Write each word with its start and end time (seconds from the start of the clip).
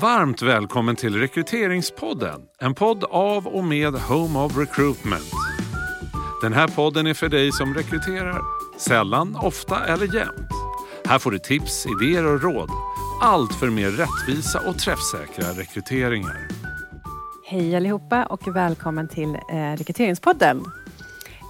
Varmt 0.00 0.42
välkommen 0.42 0.96
till 0.96 1.16
Rekryteringspodden. 1.16 2.40
En 2.58 2.74
podd 2.74 3.04
av 3.04 3.46
och 3.46 3.64
med 3.64 3.94
Home 3.94 4.38
of 4.38 4.56
Recruitment. 4.56 5.32
Den 6.42 6.52
här 6.52 6.68
podden 6.68 7.06
är 7.06 7.14
för 7.14 7.28
dig 7.28 7.52
som 7.52 7.74
rekryterar. 7.74 8.42
Sällan, 8.78 9.36
ofta 9.36 9.86
eller 9.86 10.14
jämt. 10.14 10.50
Här 11.04 11.18
får 11.18 11.30
du 11.30 11.38
tips, 11.38 11.86
idéer 11.86 12.26
och 12.26 12.42
råd. 12.42 12.70
Allt 13.22 13.54
för 13.54 13.70
mer 13.70 13.90
rättvisa 13.90 14.60
och 14.68 14.78
träffsäkra 14.78 15.60
rekryteringar. 15.60 16.48
Hej 17.46 17.76
allihopa 17.76 18.24
och 18.24 18.56
välkommen 18.56 19.08
till 19.08 19.34
eh, 19.34 19.76
Rekryteringspodden. 19.76 20.64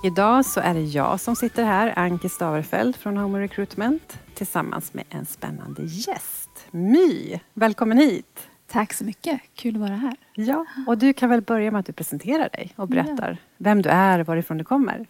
Idag 0.04 0.46
så 0.46 0.60
är 0.60 0.74
det 0.74 0.84
jag 0.84 1.20
som 1.20 1.36
sitter 1.36 1.64
här, 1.64 1.98
Anki 1.98 2.28
Staverfeld 2.28 2.96
från 2.96 3.16
Home 3.16 3.40
Recruitment 3.40 4.18
tillsammans 4.34 4.94
med 4.94 5.04
en 5.10 5.26
spännande 5.26 5.82
gäst. 5.82 6.50
My, 6.70 7.40
välkommen 7.54 7.98
hit! 7.98 8.47
Tack 8.70 8.92
så 8.92 9.04
mycket, 9.04 9.40
kul 9.54 9.74
att 9.74 9.80
vara 9.80 9.96
här. 9.96 10.16
Ja, 10.34 10.64
och 10.86 10.98
du 10.98 11.12
kan 11.12 11.30
väl 11.30 11.40
börja 11.40 11.70
med 11.70 11.80
att 11.80 11.86
du 11.86 11.92
presenterar 11.92 12.48
dig 12.48 12.72
och 12.76 12.88
berättar 12.88 13.30
ja. 13.30 13.36
vem 13.56 13.82
du 13.82 13.88
är 13.88 14.18
och 14.18 14.26
varifrån 14.26 14.58
du 14.58 14.64
kommer. 14.64 15.06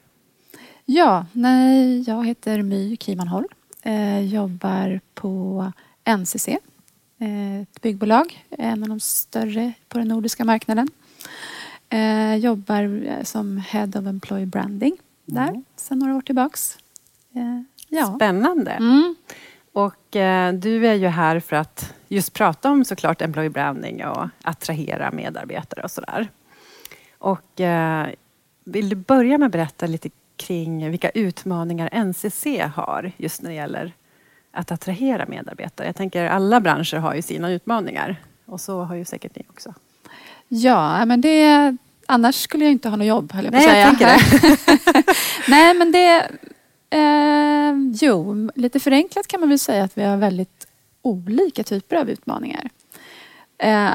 Ja, 0.84 1.26
nej, 1.32 2.00
jag 2.00 2.26
heter 2.26 2.62
My 2.62 2.96
Kimanholm. 2.96 3.48
Eh, 3.82 4.20
jobbar 4.20 5.00
på 5.14 5.72
NCC, 6.04 6.48
eh, 7.18 7.60
ett 7.60 7.80
byggbolag, 7.80 8.46
en 8.50 8.82
av 8.82 8.88
de 8.88 9.00
större 9.00 9.72
på 9.88 9.98
den 9.98 10.08
nordiska 10.08 10.44
marknaden. 10.44 10.88
Eh, 11.88 12.36
jobbar 12.36 13.06
eh, 13.06 13.22
som 13.22 13.58
Head 13.58 13.88
of 13.88 14.06
Employee 14.06 14.46
Branding 14.46 14.96
där 15.24 15.48
mm. 15.48 15.64
sedan 15.76 15.98
några 15.98 16.16
år 16.16 16.20
tillbaks. 16.20 16.78
Eh, 17.34 17.62
ja. 17.88 18.14
Spännande. 18.16 18.70
Mm. 18.70 19.16
Och 19.78 20.16
eh, 20.16 20.52
du 20.52 20.86
är 20.86 20.94
ju 20.94 21.06
här 21.06 21.40
för 21.40 21.56
att 21.56 21.94
just 22.08 22.32
prata 22.32 22.70
om 22.70 22.84
såklart 22.84 23.22
employee 23.22 23.50
branding 23.50 24.06
och 24.06 24.28
attrahera 24.42 25.10
medarbetare 25.10 25.82
och 25.82 25.90
sådär. 25.90 26.28
Och 27.18 27.60
eh, 27.60 28.06
vill 28.64 28.88
du 28.88 28.96
börja 28.96 29.38
med 29.38 29.46
att 29.46 29.52
berätta 29.52 29.86
lite 29.86 30.10
kring 30.36 30.90
vilka 30.90 31.10
utmaningar 31.10 32.04
NCC 32.04 32.46
har 32.74 33.12
just 33.16 33.42
när 33.42 33.50
det 33.50 33.56
gäller 33.56 33.92
att 34.52 34.72
attrahera 34.72 35.26
medarbetare? 35.26 35.86
Jag 35.86 35.96
tänker 35.96 36.26
alla 36.26 36.60
branscher 36.60 36.96
har 36.96 37.14
ju 37.14 37.22
sina 37.22 37.50
utmaningar 37.50 38.16
och 38.46 38.60
så 38.60 38.82
har 38.82 38.94
ju 38.94 39.04
säkert 39.04 39.36
ni 39.36 39.42
också. 39.50 39.74
Ja, 40.48 41.04
men 41.04 41.20
det... 41.20 41.76
Annars 42.06 42.34
skulle 42.34 42.64
jag 42.64 42.72
inte 42.72 42.88
ha 42.88 42.96
något 42.96 43.06
jobb, 43.06 43.32
höll 43.32 43.44
jag 43.44 43.52
på 43.52 43.58
att 43.58 43.64
säga. 43.64 43.96
Jag 43.98 43.98
det. 43.98 45.04
Nej, 45.48 45.74
men 45.74 45.92
det... 45.92 46.30
Eh, 46.90 47.72
jo, 48.00 48.50
lite 48.54 48.80
förenklat 48.80 49.26
kan 49.26 49.40
man 49.40 49.48
väl 49.48 49.58
säga 49.58 49.84
att 49.84 49.98
vi 49.98 50.04
har 50.04 50.16
väldigt 50.16 50.66
olika 51.02 51.64
typer 51.64 51.96
av 51.96 52.10
utmaningar. 52.10 52.70
Eh, 53.58 53.90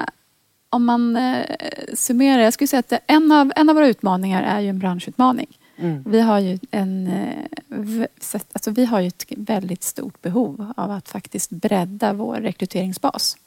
om 0.69 0.85
man 0.85 1.15
eh, 1.15 1.45
summerar, 1.93 2.41
jag 2.41 2.53
skulle 2.53 2.67
säga 2.67 2.79
att 2.79 2.93
en 3.07 3.31
av, 3.31 3.51
en 3.55 3.69
av 3.69 3.75
våra 3.75 3.87
utmaningar 3.87 4.43
är 4.43 4.59
ju 4.59 4.69
en 4.69 4.79
branschutmaning. 4.79 5.57
Mm. 5.77 6.03
Vi 6.07 6.21
har 6.21 6.39
ju 6.39 6.59
en, 6.71 7.07
eh, 7.07 8.05
alltså 8.53 8.71
vi 8.71 8.85
har 8.85 8.99
ju 8.99 9.07
ett 9.07 9.25
väldigt 9.37 9.83
stort 9.83 10.21
behov 10.21 10.73
av 10.77 10.91
att 10.91 11.09
faktiskt 11.09 11.49
bredda 11.49 12.13
vår 12.13 12.35
rekryteringsbas. 12.35 13.37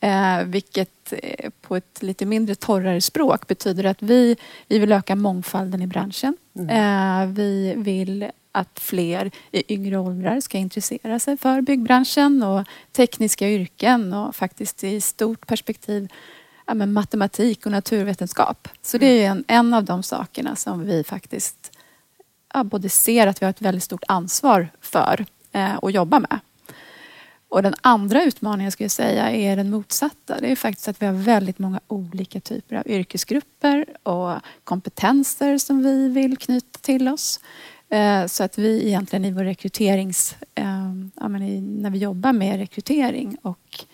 Eh, 0.00 0.44
vilket 0.44 1.12
eh, 1.12 1.50
på 1.60 1.76
ett 1.76 2.02
lite 2.02 2.26
mindre 2.26 2.54
torrare 2.54 3.00
språk 3.00 3.46
betyder 3.46 3.84
att 3.84 4.02
vi, 4.02 4.36
vi 4.68 4.78
vill 4.78 4.92
öka 4.92 5.16
mångfalden 5.16 5.82
i 5.82 5.86
branschen. 5.86 6.36
Mm. 6.56 6.68
Eh, 6.68 7.34
vi 7.34 7.74
vill 7.76 8.30
att 8.54 8.80
fler 8.80 9.30
i 9.52 9.74
yngre 9.74 9.98
åldrar 9.98 10.40
ska 10.40 10.58
intressera 10.58 11.18
sig 11.18 11.36
för 11.36 11.60
byggbranschen 11.60 12.42
och 12.42 12.66
tekniska 12.92 13.48
yrken 13.50 14.12
och 14.12 14.36
faktiskt 14.36 14.84
i 14.84 15.00
stort 15.00 15.46
perspektiv 15.46 16.12
ja, 16.66 16.74
matematik 16.74 17.66
och 17.66 17.72
naturvetenskap. 17.72 18.68
Så 18.82 18.98
det 18.98 19.06
är 19.06 19.30
en, 19.30 19.44
en 19.48 19.74
av 19.74 19.84
de 19.84 20.02
sakerna 20.02 20.56
som 20.56 20.84
vi 20.84 21.04
faktiskt 21.04 21.72
ja, 22.54 22.64
både 22.64 22.88
ser 22.88 23.26
att 23.26 23.42
vi 23.42 23.46
har 23.46 23.50
ett 23.50 23.62
väldigt 23.62 23.84
stort 23.84 24.04
ansvar 24.08 24.68
för 24.80 25.26
eh, 25.52 25.78
att 25.82 25.94
jobba 25.94 26.20
med. 26.20 26.38
Och 27.48 27.62
den 27.62 27.74
andra 27.80 28.24
utmaningen 28.24 28.72
skulle 28.72 28.84
jag 28.84 28.90
säga 28.90 29.30
är 29.30 29.56
den 29.56 29.70
motsatta. 29.70 30.40
Det 30.40 30.52
är 30.52 30.56
faktiskt 30.56 30.88
att 30.88 31.02
vi 31.02 31.06
har 31.06 31.12
väldigt 31.12 31.58
många 31.58 31.80
olika 31.88 32.40
typer 32.40 32.76
av 32.76 32.86
yrkesgrupper 32.86 33.86
och 34.02 34.32
kompetenser 34.64 35.58
som 35.58 35.82
vi 35.82 36.08
vill 36.08 36.36
knyta 36.36 36.78
till 36.78 37.08
oss. 37.08 37.40
Eh, 37.88 38.26
så 38.26 38.44
att 38.44 38.58
vi 38.58 38.86
egentligen 38.86 39.24
i 39.24 39.32
vår 39.32 39.44
rekryterings... 39.44 40.36
Eh, 40.54 40.64
när 41.60 41.90
vi 41.90 41.98
jobbar 41.98 42.32
med 42.32 42.58
rekrytering 42.58 43.36
och 43.42 43.84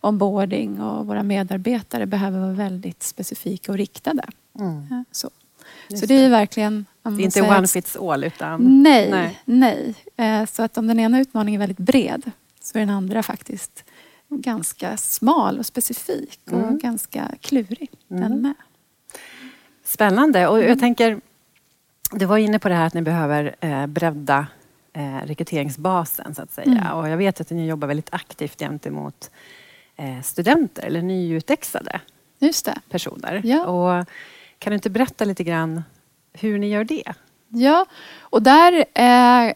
onboarding 0.00 0.80
och 0.80 1.06
våra 1.06 1.22
medarbetare 1.22 2.06
behöver 2.06 2.40
vara 2.40 2.52
väldigt 2.52 3.02
specifika 3.02 3.72
och 3.72 3.78
riktade. 3.78 4.22
Mm. 4.58 5.04
Så. 5.12 5.30
så 6.00 6.06
det 6.06 6.14
är 6.14 6.30
verkligen... 6.30 6.86
Det 7.02 7.08
är 7.08 7.20
inte 7.20 7.42
one 7.42 7.68
fits 7.68 7.96
all 7.96 8.24
utan... 8.24 8.82
Nej, 8.82 9.10
nej. 9.10 9.40
nej. 9.44 9.94
Eh, 10.16 10.46
så 10.46 10.62
att 10.62 10.78
om 10.78 10.86
den 10.86 11.00
ena 11.00 11.20
utmaningen 11.20 11.60
är 11.60 11.66
väldigt 11.66 11.86
bred 11.86 12.30
så 12.60 12.78
är 12.78 12.80
den 12.80 12.90
andra 12.90 13.22
faktiskt 13.22 13.84
ganska 14.28 14.96
smal 14.96 15.58
och 15.58 15.66
specifik 15.66 16.40
och 16.44 16.52
mm. 16.52 16.78
ganska 16.78 17.28
klurig 17.40 17.90
mm. 18.10 18.22
den 18.22 18.42
med. 18.42 18.54
Spännande 19.84 20.46
och 20.46 20.58
jag 20.58 20.64
mm. 20.64 20.78
tänker 20.78 21.20
du 22.12 22.26
var 22.26 22.38
inne 22.38 22.58
på 22.58 22.68
det 22.68 22.74
här 22.74 22.86
att 22.86 22.94
ni 22.94 23.02
behöver 23.02 23.56
eh, 23.60 23.86
bredda 23.86 24.46
eh, 24.92 25.26
rekryteringsbasen 25.26 26.34
så 26.34 26.42
att 26.42 26.52
säga. 26.52 26.66
Mm. 26.66 26.92
Och 26.92 27.08
jag 27.08 27.16
vet 27.16 27.40
att 27.40 27.50
ni 27.50 27.66
jobbar 27.66 27.88
väldigt 27.88 28.14
aktivt 28.14 28.58
gentemot 28.58 29.30
eh, 29.96 30.22
studenter 30.22 30.82
eller 30.82 31.02
nyutexade 31.02 32.00
personer. 32.90 33.40
Ja. 33.44 33.66
Och 33.66 34.06
kan 34.58 34.70
du 34.70 34.74
inte 34.74 34.90
berätta 34.90 35.24
lite 35.24 35.44
grann 35.44 35.82
hur 36.32 36.58
ni 36.58 36.68
gör 36.68 36.84
det? 36.84 37.12
Ja, 37.48 37.86
och 38.20 38.42
där 38.42 38.84
eh, 38.94 39.54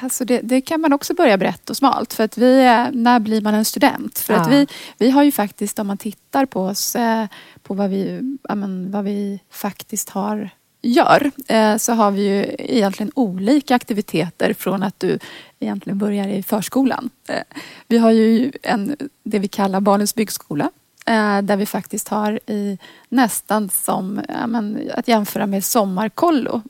Alltså 0.00 0.24
det, 0.24 0.40
det, 0.40 0.60
kan 0.60 0.80
man 0.80 0.92
också 0.92 1.14
börja 1.14 1.36
brett 1.36 1.70
och 1.70 1.76
smalt. 1.76 2.12
För 2.12 2.24
att 2.24 2.38
vi, 2.38 2.64
när 2.92 3.18
blir 3.18 3.40
man 3.40 3.54
en 3.54 3.64
student? 3.64 4.18
För 4.18 4.34
ja. 4.34 4.40
att 4.40 4.48
vi, 4.50 4.66
vi 4.98 5.10
har 5.10 5.22
ju 5.22 5.32
faktiskt, 5.32 5.78
om 5.78 5.86
man 5.86 5.98
tittar 5.98 6.46
på 6.46 6.62
oss, 6.62 6.96
eh, 6.96 7.26
på 7.62 7.74
vad 7.74 7.90
vi, 7.90 8.20
men, 8.48 8.90
vad 8.90 9.04
vi 9.04 9.40
faktiskt 9.50 10.10
har 10.10 10.50
gör 10.82 11.30
eh, 11.48 11.76
så 11.76 11.92
har 11.92 12.10
vi 12.10 12.22
ju 12.22 12.54
egentligen 12.58 13.12
olika 13.14 13.74
aktiviteter 13.74 14.54
från 14.54 14.82
att 14.82 15.00
du 15.00 15.18
egentligen 15.60 15.98
börjar 15.98 16.28
i 16.28 16.42
förskolan. 16.42 17.10
Eh, 17.28 17.42
vi 17.88 17.98
har 17.98 18.10
ju 18.10 18.52
en, 18.62 18.96
det 19.22 19.38
vi 19.38 19.48
kallar 19.48 19.80
Barnens 19.80 20.14
byggskola 20.14 20.70
eh, 21.06 21.42
där 21.42 21.56
vi 21.56 21.66
faktiskt 21.66 22.08
har 22.08 22.40
i 22.46 22.78
nästan 23.08 23.68
som 23.68 24.20
men, 24.46 24.90
att 24.94 25.08
jämföra 25.08 25.46
med 25.46 25.64
sommarkollo. 25.64 26.62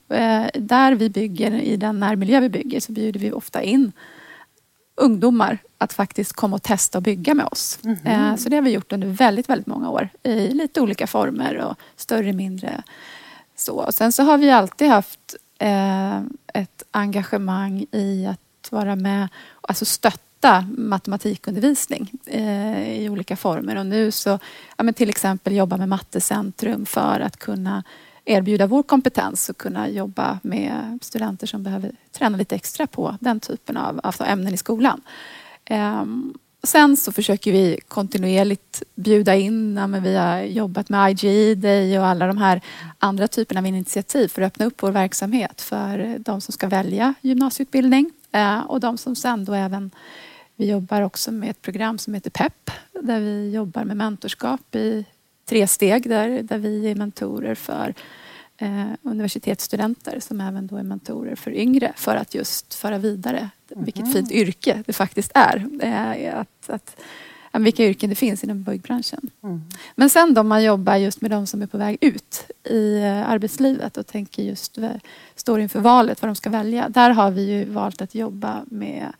Där 0.53 0.95
vi 0.95 1.09
bygger, 1.09 1.51
i 1.51 1.77
den 1.77 1.99
närmiljö 1.99 2.39
vi 2.39 2.49
bygger, 2.49 2.79
så 2.79 2.91
bjuder 2.91 3.19
vi 3.19 3.31
ofta 3.31 3.61
in 3.61 3.91
ungdomar 4.95 5.57
att 5.77 5.93
faktiskt 5.93 6.33
komma 6.33 6.55
och 6.55 6.63
testa 6.63 6.97
och 6.97 7.01
bygga 7.01 7.33
med 7.33 7.45
oss. 7.45 7.79
Mm 7.83 7.97
-hmm. 7.97 8.37
Så 8.37 8.49
det 8.49 8.55
har 8.55 8.63
vi 8.63 8.71
gjort 8.71 8.91
under 8.91 9.07
väldigt, 9.07 9.49
väldigt 9.49 9.67
många 9.67 9.89
år 9.89 10.09
i 10.23 10.47
lite 10.47 10.81
olika 10.81 11.07
former 11.07 11.57
och 11.57 11.75
större, 11.95 12.33
mindre 12.33 12.83
så. 13.61 13.91
Sen 13.91 14.11
så 14.11 14.23
har 14.23 14.37
vi 14.37 14.51
alltid 14.51 14.87
haft 14.87 15.35
eh, 15.59 16.17
ett 16.53 16.83
engagemang 16.91 17.85
i 17.91 18.25
att 18.25 18.71
vara 18.71 18.95
med, 18.95 19.27
alltså 19.61 19.85
stötta 19.85 20.65
matematikundervisning 20.77 22.11
eh, 22.25 23.01
i 23.01 23.09
olika 23.09 23.35
former. 23.35 23.75
Och 23.75 23.85
nu 23.85 24.11
så, 24.11 24.39
ja, 24.77 24.83
men 24.83 24.93
till 24.93 25.09
exempel 25.09 25.55
jobba 25.55 25.77
med 25.77 25.89
Mattecentrum 25.89 26.85
för 26.85 27.19
att 27.19 27.37
kunna 27.37 27.83
erbjuda 28.25 28.67
vår 28.67 28.83
kompetens 28.83 29.49
och 29.49 29.57
kunna 29.57 29.89
jobba 29.89 30.39
med 30.43 30.99
studenter 31.01 31.47
som 31.47 31.63
behöver 31.63 31.91
träna 32.11 32.37
lite 32.37 32.55
extra 32.55 32.87
på 32.87 33.17
den 33.19 33.39
typen 33.39 33.77
av, 33.77 33.99
av 34.03 34.15
ämnen 34.19 34.53
i 34.53 34.57
skolan. 34.57 35.01
Um, 35.69 36.33
Sen 36.63 36.97
så 36.97 37.11
försöker 37.11 37.51
vi 37.51 37.79
kontinuerligt 37.87 38.83
bjuda 38.95 39.35
in, 39.35 39.75
ja, 39.77 39.87
men 39.87 40.03
vi 40.03 40.15
har 40.15 40.41
jobbat 40.41 40.89
med 40.89 41.11
IGE 41.11 41.55
Day 41.55 41.99
och 41.99 42.05
alla 42.05 42.27
de 42.27 42.37
här 42.37 42.61
andra 42.99 43.27
typerna 43.27 43.59
av 43.59 43.65
initiativ 43.65 44.27
för 44.27 44.41
att 44.41 44.47
öppna 44.47 44.65
upp 44.65 44.83
vår 44.83 44.91
verksamhet 44.91 45.61
för 45.61 46.19
de 46.19 46.41
som 46.41 46.51
ska 46.51 46.67
välja 46.67 47.13
gymnasieutbildning 47.21 48.11
eh, 48.31 48.59
och 48.59 48.79
de 48.79 48.97
som 48.97 49.15
sen 49.15 49.45
då 49.45 49.53
även 49.53 49.91
vi 50.55 50.69
jobbar 50.69 51.01
också 51.01 51.31
med 51.31 51.49
ett 51.49 51.61
program 51.61 51.97
som 51.97 52.13
heter 52.13 52.29
PEP 52.29 52.71
där 53.01 53.19
vi 53.19 53.51
jobbar 53.51 53.83
med 53.83 53.97
mentorskap 53.97 54.75
i 54.75 55.05
tre 55.49 55.67
steg 55.67 56.09
där, 56.09 56.43
där 56.43 56.57
vi 56.57 56.91
är 56.91 56.95
mentorer 56.95 57.55
för 57.55 57.93
universitetsstudenter 59.01 60.19
som 60.19 60.41
även 60.41 60.67
då 60.67 60.77
är 60.77 60.83
mentorer 60.83 61.35
för 61.35 61.51
yngre 61.51 61.93
för 61.95 62.15
att 62.15 62.35
just 62.35 62.73
föra 62.73 62.97
vidare 62.97 63.49
mm. 63.71 63.85
vilket 63.85 64.13
fint 64.13 64.31
yrke 64.31 64.83
det 64.85 64.93
faktiskt 64.93 65.31
är. 65.35 65.67
Eh, 65.81 66.39
att, 66.39 66.69
att, 66.69 66.95
vilka 67.59 67.83
yrken 67.83 68.09
det 68.09 68.15
finns 68.15 68.43
inom 68.43 68.63
byggbranschen. 68.63 69.29
Mm. 69.43 69.61
Men 69.95 70.09
sen 70.09 70.33
då 70.33 70.43
man 70.43 70.63
jobbar 70.63 70.95
just 70.95 71.21
med 71.21 71.31
de 71.31 71.47
som 71.47 71.61
är 71.61 71.67
på 71.67 71.77
väg 71.77 71.97
ut 72.01 72.51
i 72.63 72.97
eh, 72.97 73.29
arbetslivet 73.29 73.97
och 73.97 74.07
tänker 74.07 74.43
just 74.43 74.77
står 75.35 75.59
inför 75.59 75.79
valet 75.79 76.21
vad 76.21 76.29
de 76.29 76.35
ska 76.35 76.49
välja. 76.49 76.89
Där 76.89 77.09
har 77.09 77.31
vi 77.31 77.51
ju 77.51 77.65
valt 77.65 78.01
att 78.01 78.15
jobba 78.15 78.61
med 78.65 79.13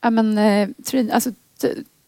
ja, 0.00 0.10
men, 0.10 0.38
eh, 0.38 0.68
alltså, 1.12 1.30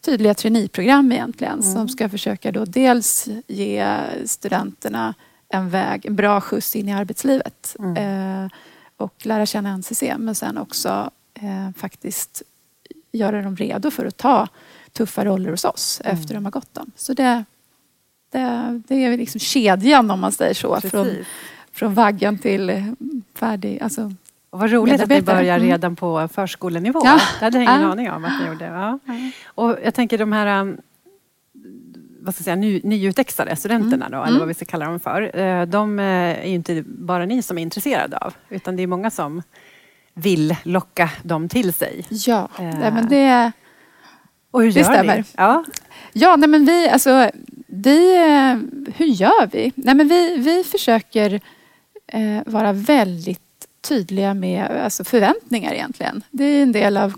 tydliga 0.01 0.33
traineeprogram 0.33 1.11
egentligen 1.11 1.59
mm. 1.59 1.73
som 1.73 1.89
ska 1.89 2.09
försöka 2.09 2.51
då 2.51 2.65
dels 2.65 3.27
ge 3.47 3.95
studenterna 4.25 5.13
en 5.49 5.69
väg, 5.69 6.05
en 6.05 6.15
bra 6.15 6.41
skjuts 6.41 6.75
in 6.75 6.89
i 6.89 6.93
arbetslivet 6.93 7.75
mm. 7.79 7.97
eh, 8.43 8.49
och 8.97 9.13
lära 9.25 9.45
känna 9.45 9.77
NCC 9.77 10.03
men 10.17 10.35
sen 10.35 10.57
också 10.57 11.11
eh, 11.33 11.71
faktiskt 11.77 12.41
göra 13.11 13.41
dem 13.41 13.55
redo 13.55 13.91
för 13.91 14.05
att 14.05 14.17
ta 14.17 14.47
tuffa 14.91 15.25
roller 15.25 15.49
hos 15.49 15.65
oss 15.65 16.01
mm. 16.03 16.17
efter 16.17 16.33
de 16.33 16.45
har 16.45 16.51
gått 16.51 16.73
dem. 16.73 16.91
Så 16.95 17.13
det, 17.13 17.43
det, 18.31 18.81
det 18.87 19.05
är 19.05 19.17
liksom 19.17 19.39
kedjan 19.39 20.11
om 20.11 20.19
man 20.19 20.31
säger 20.31 20.53
så. 20.53 20.81
Från, 20.81 21.09
från 21.71 21.93
vaggan 21.93 22.37
till 22.37 22.95
färdig, 23.33 23.81
alltså 23.81 24.13
och 24.49 24.59
vad 24.59 24.71
roligt 24.71 25.01
att 25.01 25.09
ni 25.09 25.21
börjar 25.21 25.57
mm. 25.57 25.69
redan 25.69 25.95
på 25.95 26.27
förskolenivå. 26.27 27.01
Ja. 27.05 27.19
Det 27.39 27.45
hade 27.45 27.57
jag 27.57 27.63
ingen 27.63 27.81
ja. 27.81 27.91
aning 27.91 28.11
om 28.11 28.25
att 28.25 28.39
ni 28.41 28.47
gjorde. 28.47 28.65
Ja. 28.65 28.99
Och 29.45 29.77
jag 29.83 29.93
tänker 29.93 30.17
de 30.17 30.31
här 30.31 30.61
um, 30.61 30.77
vad 32.21 32.35
ska 32.35 32.41
jag 32.41 32.45
säga, 32.45 32.55
ny, 32.55 32.81
nyutexade 32.83 33.55
studenterna 33.55 34.09
då, 34.09 34.17
mm. 34.17 34.27
eller 34.27 34.39
vad 34.39 34.47
vi 34.47 34.53
ska 34.53 34.65
kalla 34.65 34.85
dem 34.85 34.99
för. 34.99 35.39
Eh, 35.39 35.65
de 35.65 35.99
eh, 35.99 36.05
är 36.05 36.47
ju 36.47 36.53
inte 36.53 36.83
bara 36.85 37.25
ni 37.25 37.41
som 37.41 37.57
är 37.57 37.61
intresserade 37.61 38.17
av, 38.17 38.33
utan 38.49 38.75
det 38.75 38.83
är 38.83 38.87
många 38.87 39.11
som 39.11 39.41
vill 40.13 40.55
locka 40.63 41.09
dem 41.23 41.49
till 41.49 41.73
sig. 41.73 42.05
Ja, 42.09 42.49
eh. 42.59 42.79
nej, 42.79 42.91
men 42.91 43.09
det, 43.09 43.51
och 44.51 44.61
hur 44.61 44.71
det 44.71 44.79
gör 44.79 44.93
stämmer. 44.93 45.17
Ni? 45.17 45.23
Ja, 45.37 45.63
ja 46.13 46.35
nej, 46.35 46.49
men 46.49 46.65
vi, 46.65 46.89
alltså, 46.89 47.31
vi, 47.67 48.17
hur 48.95 49.05
gör 49.05 49.47
vi? 49.47 49.71
Nej, 49.75 49.95
men 49.95 50.07
vi, 50.07 50.37
vi 50.37 50.63
försöker 50.63 51.39
eh, 52.07 52.39
vara 52.45 52.73
väldigt 52.73 53.41
tydliga 53.81 54.33
med 54.33 54.83
alltså 54.83 55.03
förväntningar 55.03 55.73
egentligen. 55.73 56.23
Det 56.31 56.43
är 56.43 56.63
en 56.63 56.71
del 56.71 56.97
av 56.97 57.13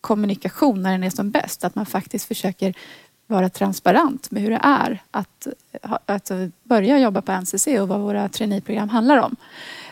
kommunikation 0.00 0.82
när 0.82 0.92
den 0.92 1.04
är 1.04 1.10
som 1.10 1.30
bäst. 1.30 1.64
Att 1.64 1.74
man 1.74 1.86
faktiskt 1.86 2.28
försöker 2.28 2.74
vara 3.26 3.48
transparent 3.48 4.30
med 4.30 4.42
hur 4.42 4.50
det 4.50 4.60
är 4.62 5.02
att, 5.10 5.46
att 6.06 6.30
börja 6.62 6.98
jobba 6.98 7.22
på 7.22 7.32
NCC 7.32 7.66
och 7.66 7.88
vad 7.88 8.00
våra 8.00 8.28
traineeprogram 8.28 8.88
handlar 8.88 9.16
om. 9.16 9.36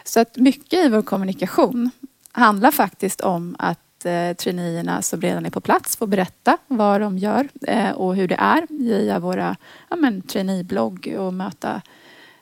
Så 0.04 0.20
att 0.20 0.36
mycket 0.36 0.86
i 0.86 0.88
vår 0.88 1.02
kommunikation 1.02 1.90
handlar 2.32 2.70
faktiskt 2.70 3.20
om 3.20 3.56
att 3.58 4.04
eh, 4.04 4.32
traineerna 4.36 5.02
som 5.02 5.20
redan 5.20 5.46
är 5.46 5.50
på 5.50 5.60
plats 5.60 5.96
får 5.96 6.06
berätta 6.06 6.58
vad 6.66 7.00
de 7.00 7.18
gör 7.18 7.48
eh, 7.66 7.90
och 7.90 8.16
hur 8.16 8.28
det 8.28 8.34
är 8.34 8.66
via 8.68 9.18
våra 9.18 9.56
ja, 9.90 9.96
men, 9.96 10.22
traineeblogg 10.22 11.14
och 11.18 11.34
möta 11.34 11.82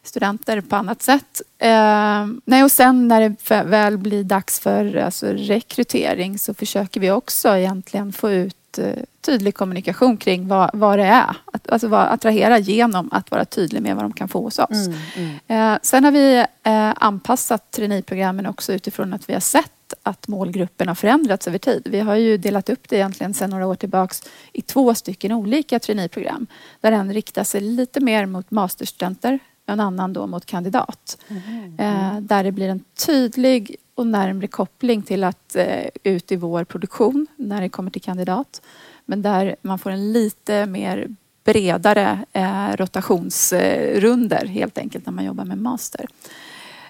studenter 0.02 0.60
på 0.60 0.76
annat 0.76 1.02
sätt. 1.02 1.42
Eh, 1.58 2.26
nej, 2.44 2.64
och 2.64 2.72
sen 2.72 3.08
när 3.08 3.20
det 3.20 3.64
väl 3.64 3.98
blir 3.98 4.24
dags 4.24 4.60
för 4.60 4.96
alltså, 4.96 5.26
rekrytering 5.26 6.38
så 6.38 6.54
försöker 6.54 7.00
vi 7.00 7.10
också 7.10 7.56
egentligen 7.56 8.12
få 8.12 8.30
ut 8.30 8.56
eh, 8.78 8.94
tydlig 9.20 9.54
kommunikation 9.54 10.16
kring 10.16 10.48
vad, 10.48 10.70
vad 10.72 10.98
det 10.98 11.04
är. 11.04 11.36
Att, 11.52 11.70
alltså 11.70 11.88
vad, 11.88 12.08
attrahera 12.08 12.58
genom 12.58 13.08
att 13.12 13.30
vara 13.30 13.44
tydlig 13.44 13.82
med 13.82 13.96
vad 13.96 14.04
de 14.04 14.12
kan 14.12 14.28
få 14.28 14.42
hos 14.42 14.58
oss. 14.58 14.86
Mm, 14.86 14.98
mm. 15.16 15.72
Eh, 15.74 15.78
sen 15.82 16.04
har 16.04 16.12
vi 16.12 16.44
eh, 16.62 16.92
anpassat 16.96 17.70
traineeprogrammen 17.70 18.46
också 18.46 18.72
utifrån 18.72 19.12
att 19.12 19.28
vi 19.28 19.32
har 19.32 19.40
sett 19.40 19.70
att 20.02 20.28
målgruppen 20.28 20.88
har 20.88 20.94
förändrats 20.94 21.48
över 21.48 21.58
tid. 21.58 21.82
Vi 21.90 22.00
har 22.00 22.14
ju 22.14 22.36
delat 22.36 22.68
upp 22.68 22.88
det 22.88 22.96
egentligen 22.96 23.34
sedan 23.34 23.50
några 23.50 23.66
år 23.66 23.74
tillbaks 23.74 24.22
i 24.52 24.62
två 24.62 24.94
stycken 24.94 25.32
olika 25.32 25.78
traineeprogram. 25.78 26.46
Där 26.80 26.92
en 26.92 27.14
riktar 27.14 27.44
sig 27.44 27.60
lite 27.60 28.00
mer 28.00 28.26
mot 28.26 28.50
masterstudenter 28.50 29.38
en 29.66 29.80
annan 29.80 30.12
då 30.12 30.26
mot 30.26 30.46
kandidat. 30.46 31.18
Mm. 31.28 31.74
Eh, 31.78 32.20
där 32.20 32.44
det 32.44 32.52
blir 32.52 32.68
en 32.68 32.84
tydlig 33.06 33.76
och 33.94 34.06
närmre 34.06 34.46
koppling 34.46 35.02
till 35.02 35.24
att 35.24 35.56
eh, 35.56 35.86
ut 36.02 36.32
i 36.32 36.36
vår 36.36 36.64
produktion 36.64 37.26
när 37.36 37.60
det 37.60 37.68
kommer 37.68 37.90
till 37.90 38.02
kandidat. 38.02 38.62
Men 39.04 39.22
där 39.22 39.56
man 39.62 39.78
får 39.78 39.90
en 39.90 40.12
lite 40.12 40.66
mer 40.66 41.08
bredare 41.44 42.24
eh, 42.32 42.76
rotationsrunder 42.76 44.46
helt 44.46 44.78
enkelt 44.78 45.06
när 45.06 45.12
man 45.12 45.24
jobbar 45.24 45.44
med 45.44 45.58
master. 45.58 46.06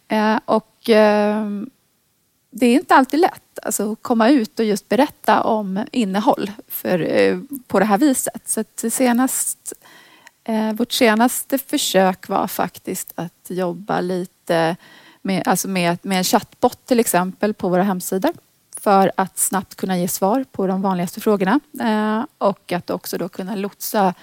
Eh, 0.08 0.38
och 0.44 0.90
eh, 0.90 1.46
det 2.50 2.66
är 2.66 2.74
inte 2.74 2.94
alltid 2.94 3.20
lätt 3.20 3.58
alltså, 3.62 3.92
att 3.92 4.02
komma 4.02 4.28
ut 4.28 4.58
och 4.58 4.64
just 4.64 4.88
berätta 4.88 5.42
om 5.42 5.84
innehåll 5.92 6.50
för, 6.68 7.40
på 7.66 7.78
det 7.78 7.84
här 7.84 7.98
viset. 7.98 8.48
Så 8.48 8.60
att 8.60 8.84
senast 8.90 9.72
vårt 10.74 10.92
senaste 10.92 11.58
försök 11.58 12.28
var 12.28 12.46
faktiskt 12.46 13.12
att 13.14 13.46
jobba 13.48 14.00
lite 14.00 14.76
med, 15.22 15.48
alltså 15.48 15.68
med, 15.68 15.98
med 16.02 16.18
en 16.18 16.24
chattbot 16.24 16.86
till 16.86 17.00
exempel 17.00 17.54
på 17.54 17.68
våra 17.68 17.82
hemsidor 17.82 18.32
för 18.80 19.12
att 19.16 19.38
snabbt 19.38 19.74
kunna 19.74 19.98
ge 19.98 20.08
svar 20.08 20.44
på 20.52 20.66
de 20.66 20.82
vanligaste 20.82 21.20
frågorna 21.20 21.60
eh, 21.80 22.24
och 22.38 22.72
att 22.72 22.90
också 22.90 23.18
då 23.18 23.28
kunna 23.28 23.56
lotsa 23.56 24.14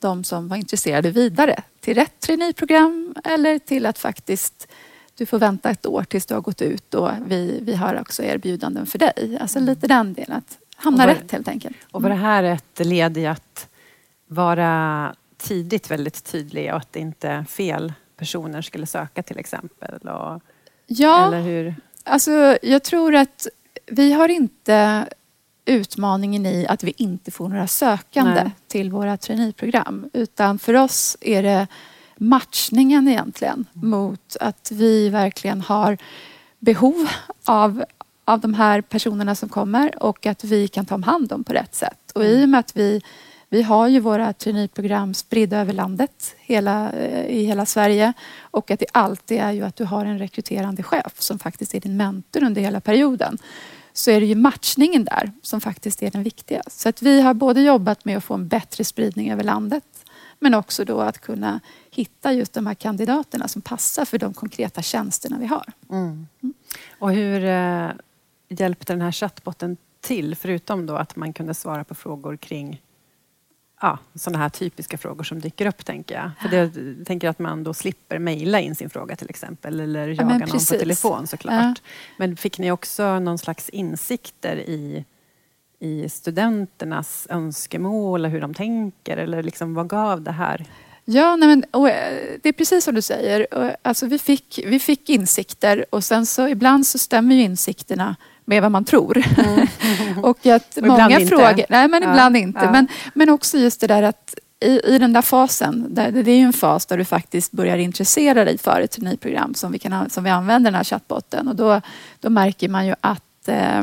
de 0.00 0.24
som 0.24 0.48
var 0.48 0.56
intresserade 0.56 1.10
vidare 1.10 1.62
till 1.80 1.94
rätt 1.94 2.20
traineeprogram 2.20 3.14
eller 3.24 3.58
till 3.58 3.86
att 3.86 3.98
faktiskt 3.98 4.68
du 5.14 5.26
får 5.26 5.38
vänta 5.38 5.70
ett 5.70 5.86
år 5.86 6.04
tills 6.04 6.26
du 6.26 6.34
har 6.34 6.40
gått 6.40 6.62
ut 6.62 6.94
och 6.94 7.10
vi, 7.26 7.58
vi 7.62 7.74
har 7.74 8.00
också 8.00 8.22
erbjudanden 8.22 8.86
för 8.86 8.98
dig. 8.98 9.38
Alltså 9.40 9.58
mm. 9.58 9.66
lite 9.68 9.86
den 9.86 10.14
delen, 10.14 10.36
att 10.36 10.58
hamna 10.76 11.06
var, 11.06 11.14
rätt 11.14 11.32
helt 11.32 11.48
enkelt. 11.48 11.76
Och 11.90 12.02
var 12.02 12.10
det 12.10 12.16
här 12.16 12.42
ett 12.42 12.86
led 12.86 13.18
i 13.18 13.26
att 13.26 13.68
vara 14.26 15.14
tidigt 15.36 15.90
väldigt 15.90 16.24
tydlig 16.24 16.70
och 16.70 16.76
att 16.76 16.92
det 16.92 17.00
inte 17.00 17.44
fel 17.48 17.92
personer 18.16 18.62
skulle 18.62 18.86
söka 18.86 19.22
till 19.22 19.38
exempel? 19.38 20.08
Och, 20.08 20.42
ja, 20.86 21.26
eller 21.26 21.40
hur? 21.40 21.74
alltså 22.04 22.58
jag 22.62 22.84
tror 22.84 23.14
att 23.14 23.46
vi 23.86 24.12
har 24.12 24.28
inte 24.28 25.06
utmaningen 25.64 26.46
i 26.46 26.66
att 26.66 26.84
vi 26.84 26.94
inte 26.96 27.30
får 27.30 27.48
några 27.48 27.66
sökande 27.66 28.42
Nej. 28.42 28.50
till 28.66 28.90
våra 28.90 29.16
traineeprogram. 29.16 30.10
Utan 30.12 30.58
för 30.58 30.74
oss 30.74 31.16
är 31.20 31.42
det 31.42 31.66
matchningen 32.16 33.08
egentligen 33.08 33.64
mot 33.72 34.36
att 34.40 34.70
vi 34.72 35.08
verkligen 35.08 35.60
har 35.60 35.98
behov 36.58 37.08
av, 37.44 37.84
av 38.24 38.40
de 38.40 38.54
här 38.54 38.80
personerna 38.80 39.34
som 39.34 39.48
kommer 39.48 40.02
och 40.02 40.26
att 40.26 40.44
vi 40.44 40.68
kan 40.68 40.86
ta 40.86 40.94
om 40.94 41.02
hand 41.02 41.32
om 41.32 41.44
på 41.44 41.52
rätt 41.52 41.74
sätt. 41.74 42.12
Och 42.14 42.24
i 42.24 42.44
och 42.44 42.48
med 42.48 42.60
att 42.60 42.76
vi 42.76 43.02
vi 43.48 43.62
har 43.62 43.88
ju 43.88 44.00
våra 44.00 44.32
traineeprogram 44.32 45.14
spridda 45.14 45.60
över 45.60 45.72
landet, 45.72 46.34
hela, 46.38 46.92
eh, 46.92 47.26
i 47.26 47.44
hela 47.44 47.66
Sverige. 47.66 48.12
Och 48.40 48.70
att 48.70 48.80
det 48.80 48.86
alltid 48.92 49.38
är 49.38 49.52
ju 49.52 49.62
att 49.62 49.76
du 49.76 49.84
har 49.84 50.04
en 50.04 50.18
rekryterande 50.18 50.82
chef 50.82 51.20
som 51.20 51.38
faktiskt 51.38 51.74
är 51.74 51.80
din 51.80 51.96
mentor 51.96 52.44
under 52.44 52.62
hela 52.62 52.80
perioden. 52.80 53.38
Så 53.92 54.10
är 54.10 54.20
det 54.20 54.26
ju 54.26 54.34
matchningen 54.34 55.04
där 55.04 55.32
som 55.42 55.60
faktiskt 55.60 56.02
är 56.02 56.10
den 56.10 56.22
viktiga. 56.22 56.62
Så 56.66 56.88
att 56.88 57.02
vi 57.02 57.20
har 57.20 57.34
både 57.34 57.60
jobbat 57.60 58.04
med 58.04 58.16
att 58.16 58.24
få 58.24 58.34
en 58.34 58.48
bättre 58.48 58.84
spridning 58.84 59.32
över 59.32 59.44
landet 59.44 59.84
men 60.38 60.54
också 60.54 60.84
då 60.84 61.00
att 61.00 61.18
kunna 61.18 61.60
hitta 61.90 62.32
just 62.32 62.52
de 62.52 62.66
här 62.66 62.74
kandidaterna 62.74 63.48
som 63.48 63.62
passar 63.62 64.04
för 64.04 64.18
de 64.18 64.34
konkreta 64.34 64.82
tjänsterna 64.82 65.38
vi 65.38 65.46
har. 65.46 65.72
Mm. 65.90 66.26
Mm. 66.42 66.54
Och 66.98 67.12
hur 67.12 67.44
eh, 67.44 67.90
hjälpte 68.48 68.92
den 68.92 69.00
här 69.00 69.12
chattbotten 69.12 69.76
till 70.00 70.36
förutom 70.36 70.86
då 70.86 70.96
att 70.96 71.16
man 71.16 71.32
kunde 71.32 71.54
svara 71.54 71.84
på 71.84 71.94
frågor 71.94 72.36
kring 72.36 72.82
ja, 73.80 73.98
sådana 74.14 74.38
här 74.38 74.48
typiska 74.48 74.98
frågor 74.98 75.24
som 75.24 75.40
dyker 75.40 75.66
upp, 75.66 75.84
tänker 75.84 76.14
jag. 76.14 76.30
För 76.40 76.48
det, 76.48 76.56
jag 76.98 77.06
tänker 77.06 77.28
att 77.28 77.38
man 77.38 77.64
då 77.64 77.74
slipper 77.74 78.18
mejla 78.18 78.60
in 78.60 78.74
sin 78.74 78.90
fråga 78.90 79.16
till 79.16 79.30
exempel, 79.30 79.80
eller 79.80 80.08
jaga 80.08 80.22
ja, 80.22 80.38
någon 80.38 80.48
på 80.48 80.58
telefon 80.58 81.26
såklart. 81.26 81.54
Ja. 81.54 81.74
Men 82.16 82.36
fick 82.36 82.58
ni 82.58 82.70
också 82.70 83.18
någon 83.18 83.38
slags 83.38 83.68
insikter 83.68 84.56
i, 84.56 85.04
i 85.78 86.08
studenternas 86.08 87.26
önskemål, 87.30 88.24
och 88.24 88.30
hur 88.30 88.40
de 88.40 88.54
tänker, 88.54 89.16
eller 89.16 89.42
liksom, 89.42 89.74
vad 89.74 89.88
gav 89.88 90.22
det 90.22 90.32
här? 90.32 90.66
Ja, 91.04 91.36
nej 91.36 91.48
men, 91.48 91.64
eh, 91.72 92.38
det 92.42 92.48
är 92.48 92.52
precis 92.52 92.84
som 92.84 92.94
du 92.94 93.02
säger. 93.02 93.46
Alltså, 93.82 94.06
vi, 94.06 94.18
fick, 94.18 94.60
vi 94.66 94.78
fick 94.78 95.08
insikter 95.08 95.84
och 95.90 96.04
sen 96.04 96.26
så 96.26 96.48
ibland 96.48 96.86
så 96.86 96.98
stämmer 96.98 97.34
ju 97.34 97.42
insikterna 97.42 98.16
med 98.46 98.62
vad 98.62 98.72
man 98.72 98.84
tror. 98.84 99.22
Mm. 99.38 99.68
och 100.24 100.46
att 100.46 100.76
och 100.76 100.86
många 100.86 101.20
frågor... 101.20 101.50
Inte. 101.50 101.66
Nej, 101.68 101.88
men 101.88 102.02
ja. 102.02 102.10
ibland 102.10 102.36
inte. 102.36 102.60
Ja. 102.62 102.70
Men, 102.70 102.88
men 103.14 103.30
också 103.30 103.58
just 103.58 103.80
det 103.80 103.86
där 103.86 104.02
att 104.02 104.34
i, 104.60 104.80
i 104.94 104.98
den 104.98 105.12
där 105.12 105.22
fasen, 105.22 105.86
där, 105.94 106.10
det 106.10 106.30
är 106.30 106.36
ju 106.36 106.42
en 106.42 106.52
fas 106.52 106.86
där 106.86 106.98
du 106.98 107.04
faktiskt 107.04 107.52
börjar 107.52 107.78
intressera 107.78 108.44
dig 108.44 108.58
för 108.58 108.80
ett 108.80 108.90
traineeprogram 108.90 109.54
som 109.54 109.72
vi, 109.72 109.78
kan, 109.78 110.10
som 110.10 110.24
vi 110.24 110.30
använder 110.30 110.70
den 110.70 110.76
här 110.76 110.84
chattbotten. 110.84 111.48
Och 111.48 111.56
då, 111.56 111.80
då 112.20 112.30
märker 112.30 112.68
man 112.68 112.86
ju 112.86 112.94
att 113.00 113.48
eh, 113.48 113.82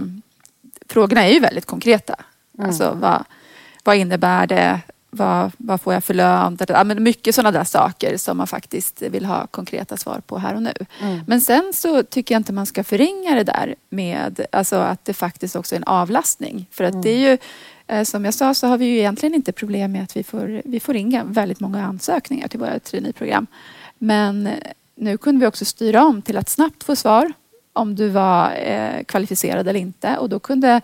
frågorna 0.89 1.24
är 1.24 1.34
ju 1.34 1.39
väldigt 1.39 1.65
konkreta. 1.65 2.15
Mm. 2.58 2.70
Alltså 2.70 2.98
vad, 3.01 3.24
vad 3.84 3.96
innebär 3.96 4.48
det? 4.48 4.79
Vad, 5.15 5.51
vad 5.58 5.82
får 5.82 5.93
jag 5.93 6.03
för 6.03 6.13
lön? 6.13 6.58
Ja, 6.67 6.84
men 6.84 7.03
mycket 7.03 7.36
sådana 7.36 7.51
där 7.51 7.63
saker 7.63 8.17
som 8.17 8.38
man 8.38 8.48
faktiskt 8.48 9.01
vill 9.01 9.25
ha 9.25 9.48
konkreta 9.48 9.98
svar 9.98 10.22
på 10.27 10.38
här 10.38 10.55
och 10.55 10.62
nu. 10.63 10.74
Mm. 11.01 11.20
Men 11.27 11.41
sen 11.41 11.72
så 11.74 12.03
tycker 12.03 12.36
jag 12.36 12.39
inte 12.39 12.53
man 12.53 12.65
ska 12.65 12.84
förringa 12.84 13.36
det 13.36 13.43
där 13.43 13.75
med 13.89 14.46
alltså 14.51 14.75
att 14.75 15.05
det 15.05 15.13
faktiskt 15.13 15.55
också 15.55 15.75
är 15.75 15.77
en 15.77 15.84
avlastning. 15.84 16.67
För 16.72 16.84
att 16.84 16.91
mm. 16.93 17.01
det 17.01 17.10
är 17.10 17.17
ju 17.17 17.38
eh, 17.88 18.03
som 18.03 18.25
jag 18.25 18.34
sa 18.34 18.53
så 18.53 18.67
har 18.67 18.77
vi 18.77 18.86
ju 18.86 18.98
egentligen 18.98 19.36
inte 19.36 19.51
problem 19.51 19.91
med 19.91 20.03
att 20.03 20.17
vi 20.17 20.24
får, 20.24 20.62
vi 20.65 20.79
får 20.79 20.96
inga 20.96 21.24
väldigt 21.24 21.60
många 21.60 21.86
ansökningar 21.86 22.48
till 22.48 22.60
våra 22.60 22.79
traineeprogram. 22.79 23.48
Men 23.98 24.50
nu 24.96 25.17
kunde 25.17 25.39
vi 25.39 25.48
också 25.48 25.65
styra 25.65 26.05
om 26.05 26.22
till 26.22 26.38
att 26.38 26.50
snabbt 26.50 26.84
få 26.84 26.96
svar 26.96 27.34
om 27.74 27.96
du 27.96 28.10
var 28.10 28.51
eh, 28.51 29.03
kvalificerad 29.03 29.67
eller 29.67 29.79
inte 29.79 30.17
och 30.17 30.29
då 30.29 30.39
kunde 30.39 30.82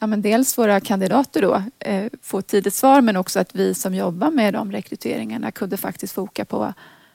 ja, 0.00 0.06
men 0.06 0.22
dels 0.22 0.58
våra 0.58 0.80
kandidater 0.80 1.42
då 1.42 1.62
eh, 1.78 2.06
få 2.22 2.38
ett 2.38 2.46
tidigt 2.46 2.74
svar 2.74 3.00
men 3.00 3.16
också 3.16 3.40
att 3.40 3.54
vi 3.54 3.74
som 3.74 3.94
jobbar 3.94 4.30
med 4.30 4.54
de 4.54 4.72
rekryteringarna 4.72 5.50
kunde 5.50 5.76
faktiskt 5.76 6.12
foka 6.12 6.44
på 6.44 6.74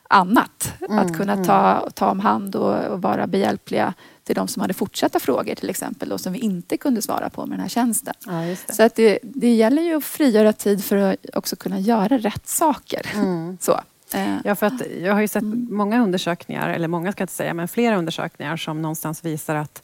annat. 0.09 0.73
Mm, 0.89 0.99
att 0.99 1.17
kunna 1.17 1.33
mm. 1.33 1.45
ta, 1.45 1.89
ta 1.93 2.09
om 2.09 2.19
hand 2.19 2.55
och, 2.55 2.85
och, 2.85 3.01
vara 3.01 3.27
behjälpliga 3.27 3.93
till 4.23 4.35
de 4.35 4.47
som 4.47 4.61
hade 4.61 4.73
fortsatta 4.73 5.19
frågor 5.19 5.55
till 5.55 5.69
exempel 5.69 6.11
och 6.11 6.21
som 6.21 6.33
vi 6.33 6.39
inte 6.39 6.77
kunde 6.77 7.01
svara 7.01 7.29
på 7.29 7.45
med 7.45 7.57
den 7.57 7.61
här 7.61 7.69
tjänsten. 7.69 8.13
Ja, 8.25 8.55
Så 8.73 8.83
att 8.83 8.95
det, 8.95 9.19
det 9.23 9.53
gäller 9.53 9.81
ju 9.81 9.95
att 9.95 10.03
frigöra 10.03 10.53
tid 10.53 10.83
för 10.83 10.97
att 10.97 11.17
också 11.33 11.55
kunna 11.55 11.79
göra 11.79 12.17
rätt 12.17 12.47
saker. 12.47 13.11
Mm. 13.15 13.57
Så. 13.61 13.79
Eh, 14.13 14.37
ja, 14.43 14.55
för 14.55 14.65
att 14.65 14.81
jag 15.01 15.13
har 15.13 15.21
ju 15.21 15.27
sett 15.27 15.43
mm. 15.43 15.67
många 15.71 16.03
undersökningar, 16.03 16.69
eller 16.69 16.87
många 16.87 17.11
ska 17.11 17.21
jag 17.21 17.23
inte 17.23 17.33
säga, 17.33 17.53
men 17.53 17.67
flera 17.67 17.97
undersökningar 17.97 18.57
som 18.57 18.81
någonstans 18.81 19.25
visar 19.25 19.55
att 19.55 19.83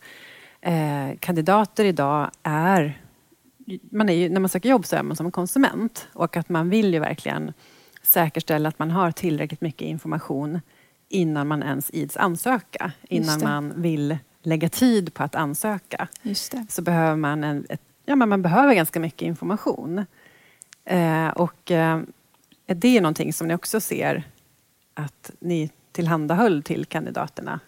eh, 0.62 1.18
kandidater 1.20 1.86
idag 1.86 2.32
är 2.44 3.02
man 3.92 4.10
är 4.10 4.14
ju, 4.14 4.30
när 4.30 4.40
man 4.40 4.50
söker 4.50 4.70
jobb 4.70 4.86
så 4.86 4.96
är 4.96 5.04
man 5.04 5.18
som 5.18 5.26
en 5.26 5.32
konsument 5.32 6.08
och 6.14 6.38
att 6.38 6.50
man 6.50 6.70
vill 6.70 6.94
ju 6.94 7.00
verkligen 7.00 7.54
säkerställa 8.02 8.70
att 8.70 8.80
man 8.80 8.92
har 8.92 9.12
tillräckligt 9.12 9.62
mycket 9.62 9.88
information 9.88 10.62
innan 11.10 11.48
man 11.48 11.64
ens 11.64 11.92
ids 11.94 12.18
ansöka. 12.18 12.92
Innan 13.10 13.44
man 13.44 13.82
vill 13.82 14.18
lägga 14.44 14.70
tid 14.70 15.14
på 15.14 15.24
att 15.24 15.36
ansöka. 15.36 16.08
Så 16.70 16.82
behöver 16.82 17.16
man, 17.16 17.44
en, 17.44 17.66
ett, 17.70 17.82
ja, 18.06 18.16
men 18.16 18.30
man 18.30 18.42
behöver 18.42 18.74
ganska 18.74 19.00
mycket 19.00 19.22
information. 19.22 20.06
Eh, 20.86 21.28
och 21.28 21.72
eh, 21.72 22.02
det 22.66 22.98
är 22.98 23.02
någonting 23.02 23.34
som 23.34 23.48
ni 23.48 23.56
också 23.56 23.82
ser 23.82 24.24
att 24.94 25.32
ni 25.40 25.70
tillhandahöll 25.92 26.64
till 26.64 26.86
kandidaterna 26.86 27.60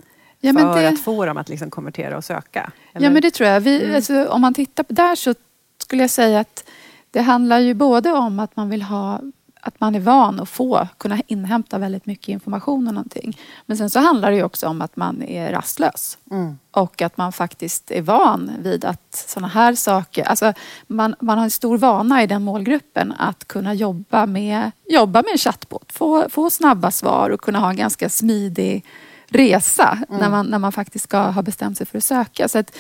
ja, 0.48 0.54
för 0.54 0.82
det... 0.82 0.90
att 0.90 1.00
få 1.00 1.26
dem 1.26 1.38
att 1.38 1.50
liksom 1.50 1.70
konvertera 1.70 2.18
och 2.18 2.24
söka? 2.24 2.72
Eller? 2.94 3.08
Ja, 3.08 3.12
men 3.12 3.22
det 3.22 3.32
tror 3.32 3.50
jag. 3.50 3.62
Vi, 3.62 3.84
mm. 3.84 3.96
alltså, 3.96 4.28
om 4.28 4.42
man 4.42 4.54
tittar 4.54 4.84
på 4.84 4.94
där 4.94 5.16
så 5.16 5.36
skulle 5.78 6.04
jag 6.04 6.10
säga 6.10 6.40
att 6.40 6.70
det 7.12 7.22
handlar 7.22 7.60
ju 7.60 7.74
både 7.74 8.12
om 8.12 8.40
att 8.40 8.56
man 8.56 8.70
vill 8.70 8.82
ha 8.82 9.22
att 9.66 9.80
man 9.80 9.96
är 9.96 10.00
van 10.00 10.40
att 10.40 10.50
få 10.50 10.88
kunna 10.98 11.22
inhämta 11.28 11.78
väldigt 11.78 12.06
mycket 12.06 12.30
information 12.30 12.88
om 12.88 12.96
någonting. 12.96 13.38
Men 13.66 13.78
sen 13.78 13.90
så 13.90 14.00
handlar 14.00 14.32
det 14.32 14.38
ju 14.38 14.44
också 14.44 14.68
om 14.68 14.82
att 14.82 14.96
man 14.96 15.24
är 15.24 15.52
rastlös. 15.52 16.18
Mm. 16.32 16.58
Och 16.72 17.02
att 17.02 17.18
man 17.18 17.32
faktiskt 17.32 17.92
är 17.92 18.02
van 18.02 18.52
vid 18.60 18.86
att 18.86 19.26
sådana 19.28 19.48
här 19.48 19.76
saker... 19.76 20.24
Alltså 20.24 20.54
man, 20.88 21.16
man 21.20 21.38
har 21.38 21.44
en 21.44 21.52
stor 21.52 21.78
vana 21.78 22.24
i 22.24 22.28
den 22.28 22.44
målgruppen 22.44 23.14
att 23.18 23.48
kunna 23.48 23.74
jobba 23.74 24.26
med, 24.26 24.72
jobba 24.90 25.22
med 25.22 25.32
en 25.32 25.38
chatbot. 25.38 25.92
Få, 25.92 26.30
få 26.30 26.50
snabba 26.50 26.92
svar 26.92 27.30
och 27.30 27.42
kunna 27.42 27.60
ha 27.60 27.70
en 27.70 27.76
ganska 27.76 28.10
smidig 28.10 28.86
resa 29.34 29.98
mm. 30.10 30.20
när, 30.20 30.30
man, 30.30 30.46
när 30.46 30.60
man 30.60 30.72
faktiskt 30.72 31.04
ska 31.04 31.20
ha 31.20 31.42
bestämt 31.42 31.78
sig 31.78 31.88
för 31.88 31.98
att 31.98 32.04
söka. 32.04 32.48
Så 32.48 32.60
att, 32.60 32.76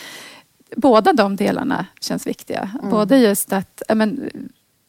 båda 0.75 1.13
de 1.13 1.35
delarna 1.35 1.85
känns 2.01 2.27
viktiga. 2.27 2.71
Mm. 2.79 2.89
Både 2.89 3.17
just 3.17 3.53
att 3.53 3.81
men, 3.93 4.29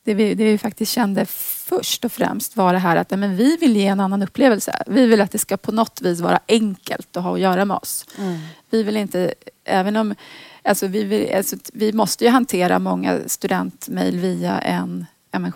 det, 0.05 0.15
vi, 0.15 0.35
det 0.35 0.45
vi 0.45 0.59
faktiskt 0.59 0.93
kände 0.93 1.27
först 1.67 2.05
och 2.05 2.13
främst 2.13 2.57
var 2.57 2.73
det 2.73 2.79
här 2.79 2.97
att 2.97 3.11
men, 3.11 3.37
vi 3.37 3.57
vill 3.57 3.77
ge 3.77 3.87
en 3.87 4.01
annan 4.01 4.23
upplevelse. 4.23 4.83
Vi 4.87 5.07
vill 5.07 5.21
att 5.21 5.31
det 5.31 5.39
ska 5.39 5.57
på 5.57 5.73
något 5.73 6.01
vis 6.01 6.21
vara 6.21 6.41
enkelt 6.49 7.17
att 7.17 7.23
ha 7.23 7.35
att 7.35 7.41
göra 7.41 7.65
med 7.65 7.77
oss. 7.77 8.07
Mm. 8.19 8.39
Vi 8.71 8.83
vill 8.83 8.97
inte, 8.97 9.35
även 9.65 9.97
om 9.97 10.15
Alltså 10.67 10.87
vi, 10.87 11.05
vill, 11.05 11.35
alltså 11.35 11.57
vi 11.73 11.93
måste 11.93 12.25
ju 12.25 12.31
hantera 12.31 12.79
många 12.79 13.21
studentmejl 13.27 14.21
via 14.21 14.59
en 14.59 15.07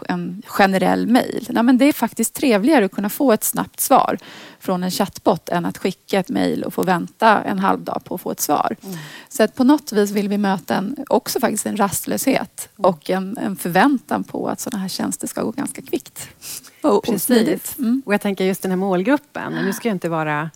en 0.09 0.43
generell 0.47 1.07
mejl. 1.07 1.49
det 1.79 1.85
är 1.85 1.93
faktiskt 1.93 2.35
trevligare 2.35 2.85
att 2.85 2.93
kunna 2.93 3.09
få 3.09 3.33
ett 3.33 3.45
snabbt 3.45 3.81
svar 3.81 4.19
från 4.61 4.83
en 4.83 4.91
chatbot 4.91 5.49
än 5.49 5.65
att 5.65 5.79
skicka 5.79 6.19
ett 6.19 6.29
mejl 6.29 6.65
och 6.65 6.75
få 6.75 6.83
vänta 6.83 7.43
en 7.43 7.59
halv 7.59 7.81
dag 7.81 8.03
på 8.05 8.15
att 8.15 8.21
få 8.21 8.31
ett 8.31 8.41
svar. 8.41 8.77
Mm. 8.83 8.99
Så 9.29 9.43
att 9.43 9.55
på 9.55 9.65
något 9.65 9.93
vis 9.93 10.11
vill 10.11 10.29
vi 10.29 10.39
möta 10.39 10.75
en, 10.75 10.97
också 11.09 11.41
faktiskt 11.41 11.67
en 11.67 11.77
rastlöshet 11.77 12.69
mm. 12.79 12.91
och 12.91 13.11
en, 13.11 13.39
en, 13.39 13.57
förväntan 13.57 14.25
på 14.25 14.49
att 14.49 14.61
sådana 14.61 14.83
här 14.83 14.89
tjänster 14.89 15.27
ska 15.27 15.43
gå 15.43 15.51
ganska 15.51 15.83
kvickt. 15.83 16.29
Och, 16.83 17.05
Precis. 17.05 17.75
Och, 17.75 17.81
mm. 17.81 18.03
och 18.07 18.15
jag 18.15 18.21
tänker 18.21 18.45
just 18.45 18.63
den 18.63 18.71
här 18.71 18.77
målgruppen. 18.77 19.53
Nu 19.53 19.73
ska 19.73 19.89
jag 19.89 19.95
inte 19.95 20.09
vara 20.09 20.51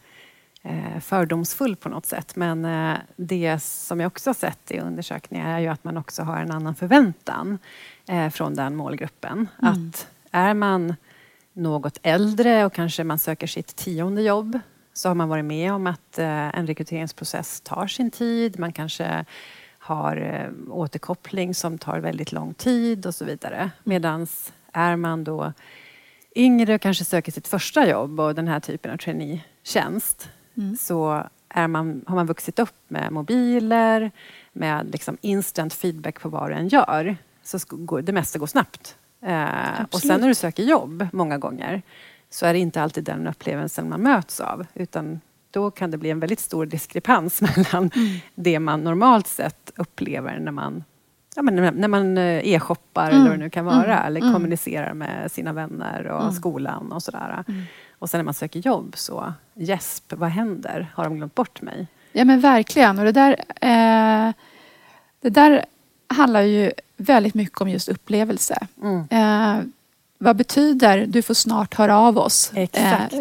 fördomsfull 1.00 1.76
på 1.76 1.88
något 1.88 2.06
sätt. 2.06 2.36
Men 2.36 2.64
eh, 2.64 2.98
det 3.16 3.62
som 3.62 4.00
jag 4.00 4.06
också 4.06 4.30
har 4.30 4.34
sett 4.34 4.70
i 4.70 4.78
undersökningar 4.78 5.56
är 5.56 5.60
ju 5.60 5.68
att 5.68 5.84
man 5.84 5.96
också 5.96 6.22
har 6.22 6.36
en 6.36 6.50
annan 6.50 6.74
förväntan 6.74 7.58
eh, 8.08 8.30
från 8.30 8.54
den 8.54 8.76
målgruppen. 8.76 9.48
Mm. 9.62 9.72
Att 9.72 10.08
är 10.30 10.54
man 10.54 10.94
något 11.52 11.98
äldre 12.02 12.64
och 12.64 12.72
kanske 12.72 13.04
man 13.04 13.18
söker 13.18 13.46
sitt 13.46 13.76
tionde 13.76 14.22
jobb 14.22 14.58
så 14.92 15.08
har 15.08 15.14
man 15.14 15.28
varit 15.28 15.44
med 15.44 15.72
om 15.72 15.86
att 15.86 16.18
eh, 16.18 16.58
en 16.58 16.66
rekryteringsprocess 16.66 17.60
tar 17.60 17.86
sin 17.86 18.10
tid. 18.10 18.58
Man 18.58 18.72
kanske 18.72 19.24
har 19.78 20.16
eh, 20.16 20.72
återkoppling 20.74 21.54
som 21.54 21.78
tar 21.78 21.98
väldigt 21.98 22.32
lång 22.32 22.54
tid 22.54 23.06
och 23.06 23.14
så 23.14 23.24
vidare. 23.24 23.70
Medan 23.84 24.26
är 24.72 24.96
man 24.96 25.24
då 25.24 25.52
yngre 26.36 26.74
och 26.74 26.80
kanske 26.80 27.04
söker 27.04 27.32
sitt 27.32 27.48
första 27.48 27.88
jobb 27.88 28.20
och 28.20 28.34
den 28.34 28.48
här 28.48 28.60
typen 28.60 28.90
av 28.90 28.96
traineetjänst 28.96 30.30
mm. 30.56 30.76
så 30.76 31.26
är 31.48 31.68
man, 31.68 32.04
har 32.06 32.14
man 32.14 32.26
vuxit 32.26 32.58
upp 32.58 32.74
med 32.88 33.12
mobiler, 33.12 34.10
med 34.52 34.90
liksom 34.92 35.18
instant 35.20 35.74
feedback 35.74 36.20
på 36.20 36.28
vad 36.28 36.50
du 36.50 36.54
än 36.54 36.68
gör 36.68 37.16
så 37.42 37.58
går, 37.68 38.02
det 38.02 38.12
mesta 38.12 38.38
går 38.38 38.46
snabbt. 38.46 38.96
Eh, 39.22 39.84
och 39.90 40.00
sen 40.00 40.20
när 40.20 40.28
du 40.28 40.34
söker 40.34 40.62
jobb 40.62 41.08
många 41.12 41.38
gånger 41.38 41.82
så 42.30 42.46
är 42.46 42.52
det 42.52 42.58
inte 42.58 42.82
alltid 42.82 43.04
den 43.04 43.26
upplevelsen 43.26 43.88
man 43.88 44.02
möts 44.02 44.40
av 44.40 44.66
utan 44.74 45.20
då 45.50 45.70
kan 45.70 45.90
det 45.90 45.98
bli 45.98 46.10
en 46.10 46.20
väldigt 46.20 46.40
stor 46.40 46.66
diskrepans 46.66 47.40
mellan 47.56 47.90
mm. 47.94 48.18
det 48.34 48.58
man 48.58 48.84
normalt 48.84 49.26
sett 49.26 49.72
upplever 49.76 50.38
när 50.38 50.52
man 50.52 50.84
ja, 51.36 51.42
men 51.42 51.56
när 51.80 51.88
man 51.88 52.18
eh, 52.18 52.54
e-shoppar 52.54 53.10
mm. 53.10 53.14
eller 53.14 53.30
vad 53.30 53.38
det 53.38 53.44
nu 53.44 53.50
kan 53.50 53.64
vara 53.64 53.94
mm. 53.94 54.06
eller 54.06 54.20
mm. 54.20 54.32
kommunicerar 54.32 54.94
med 54.94 55.32
sina 55.32 55.52
vänner 55.52 56.06
och 56.06 56.22
mm. 56.22 56.32
skolan 56.32 56.92
och 56.92 57.02
sådär. 57.02 57.44
Mm. 57.48 57.62
Och 57.98 58.10
sen 58.10 58.18
när 58.18 58.24
man 58.24 58.34
söker 58.34 58.60
jobb 58.60 58.94
så, 58.96 59.32
gäsp, 59.54 60.12
vad 60.12 60.30
händer? 60.30 60.92
Har 60.94 61.04
de 61.04 61.16
glömt 61.16 61.34
bort 61.34 61.62
mig? 61.62 61.86
Ja 62.12 62.24
men 62.24 62.40
verkligen. 62.40 62.98
Och 62.98 63.04
det 63.04 63.12
där, 63.12 63.36
eh, 63.60 64.32
det 65.20 65.30
där 65.30 65.64
handlar 66.06 66.40
ju 66.40 66.72
väldigt 66.96 67.34
mycket 67.34 67.60
om 67.60 67.68
just 67.68 67.88
upplevelse. 67.88 68.66
Eh, 69.10 69.58
vad 70.22 70.36
betyder 70.36 71.06
du 71.06 71.22
får 71.22 71.34
snart 71.34 71.74
höra 71.74 71.98
av 71.98 72.18
oss 72.18 72.52
eh, 72.54 72.68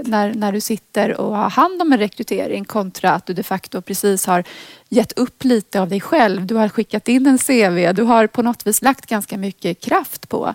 när, 0.03 0.33
när 0.33 0.51
du 0.51 0.61
sitter 0.61 1.21
och 1.21 1.37
har 1.37 1.49
hand 1.49 1.81
om 1.81 1.93
en 1.93 1.99
rekrytering 1.99 2.65
kontra 2.65 3.11
att 3.11 3.25
du 3.25 3.33
de 3.33 3.43
facto 3.43 3.81
precis 3.81 4.25
har 4.25 4.43
gett 4.89 5.11
upp 5.11 5.43
lite 5.43 5.81
av 5.81 5.89
dig 5.89 6.01
själv. 6.01 6.45
Du 6.45 6.55
har 6.55 6.69
skickat 6.69 7.07
in 7.07 7.27
en 7.27 7.37
CV. 7.37 7.93
Du 7.93 8.03
har 8.03 8.27
på 8.27 8.41
något 8.41 8.67
vis 8.67 8.81
lagt 8.81 9.05
ganska 9.05 9.37
mycket 9.37 9.79
kraft 9.79 10.29
på 10.29 10.53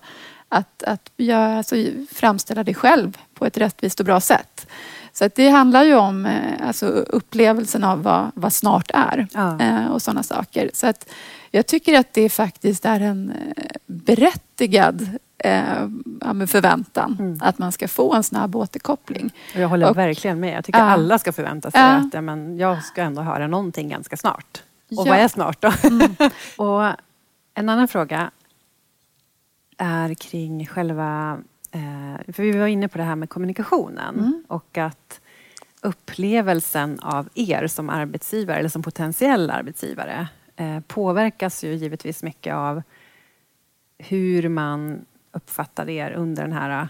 att, 0.48 0.82
att 0.82 1.10
göra, 1.16 1.56
alltså, 1.56 1.76
framställa 2.12 2.64
dig 2.64 2.74
själv 2.74 3.18
på 3.34 3.46
ett 3.46 3.58
rättvist 3.58 4.00
och 4.00 4.06
bra 4.06 4.20
sätt. 4.20 4.66
Så 5.12 5.28
det 5.34 5.48
handlar 5.48 5.84
ju 5.84 5.94
om 5.94 6.26
eh, 6.26 6.66
alltså, 6.66 6.86
upplevelsen 6.86 7.84
av 7.84 8.02
vad, 8.02 8.30
vad 8.34 8.52
snart 8.52 8.90
är 8.94 9.26
ja. 9.32 9.60
Eh, 9.60 9.86
och 9.86 10.02
sådana 10.02 10.22
saker. 10.22 10.70
Så 10.74 10.86
att 10.86 11.08
jag 11.50 11.66
tycker 11.66 11.98
att 11.98 12.14
det 12.14 12.28
faktiskt 12.28 12.84
är 12.84 13.00
en 13.00 13.30
eh, 13.30 13.64
berättigad 13.86 15.18
eh, 15.38 16.46
förväntan 16.46 17.16
mm. 17.18 17.38
att 17.42 17.58
man 17.58 17.72
ska 17.72 17.88
få 17.88 18.14
en 18.14 18.22
snabb 18.22 18.56
återkoppling. 18.56 19.30
Och 19.54 19.60
jag 19.60 19.68
håller 19.68 19.90
och, 19.90 19.96
verkligen 19.96 20.40
med. 20.40 20.56
Jag 20.56 20.64
tycker 20.64 20.78
äh, 20.78 20.92
alla 20.92 21.18
ska 21.18 21.32
förvänta 21.32 21.70
sig 21.70 21.80
äh, 21.80 21.96
att 21.96 22.14
ja, 22.14 22.20
men 22.20 22.58
jag 22.58 22.84
ska 22.84 23.02
ändå 23.02 23.22
höra 23.22 23.46
någonting 23.46 23.88
ganska 23.88 24.16
snart. 24.16 24.62
Och 24.90 25.06
ja. 25.06 25.12
vad 25.12 25.18
är 25.18 25.28
snart 25.28 25.62
då? 25.62 25.72
Mm. 25.84 26.16
och 26.56 26.82
en 27.54 27.68
annan 27.68 27.88
fråga 27.88 28.30
är 29.76 30.14
kring 30.14 30.66
själva... 30.66 31.38
Eh, 31.70 32.32
för 32.32 32.42
vi 32.42 32.52
var 32.52 32.66
inne 32.66 32.88
på 32.88 32.98
det 32.98 33.04
här 33.04 33.16
med 33.16 33.30
kommunikationen 33.30 34.18
mm. 34.18 34.44
och 34.48 34.78
att 34.78 35.20
upplevelsen 35.80 37.00
av 37.00 37.28
er 37.34 37.66
som 37.66 37.90
arbetsgivare 37.90 38.58
eller 38.58 38.68
som 38.68 38.82
potentiell 38.82 39.50
arbetsgivare 39.50 40.28
eh, 40.56 40.80
påverkas 40.80 41.64
ju 41.64 41.74
givetvis 41.74 42.22
mycket 42.22 42.54
av 42.54 42.82
hur 43.98 44.48
man 44.48 45.04
uppfattar 45.36 45.88
er 45.88 46.12
under 46.12 46.42
den 46.42 46.52
här 46.52 46.88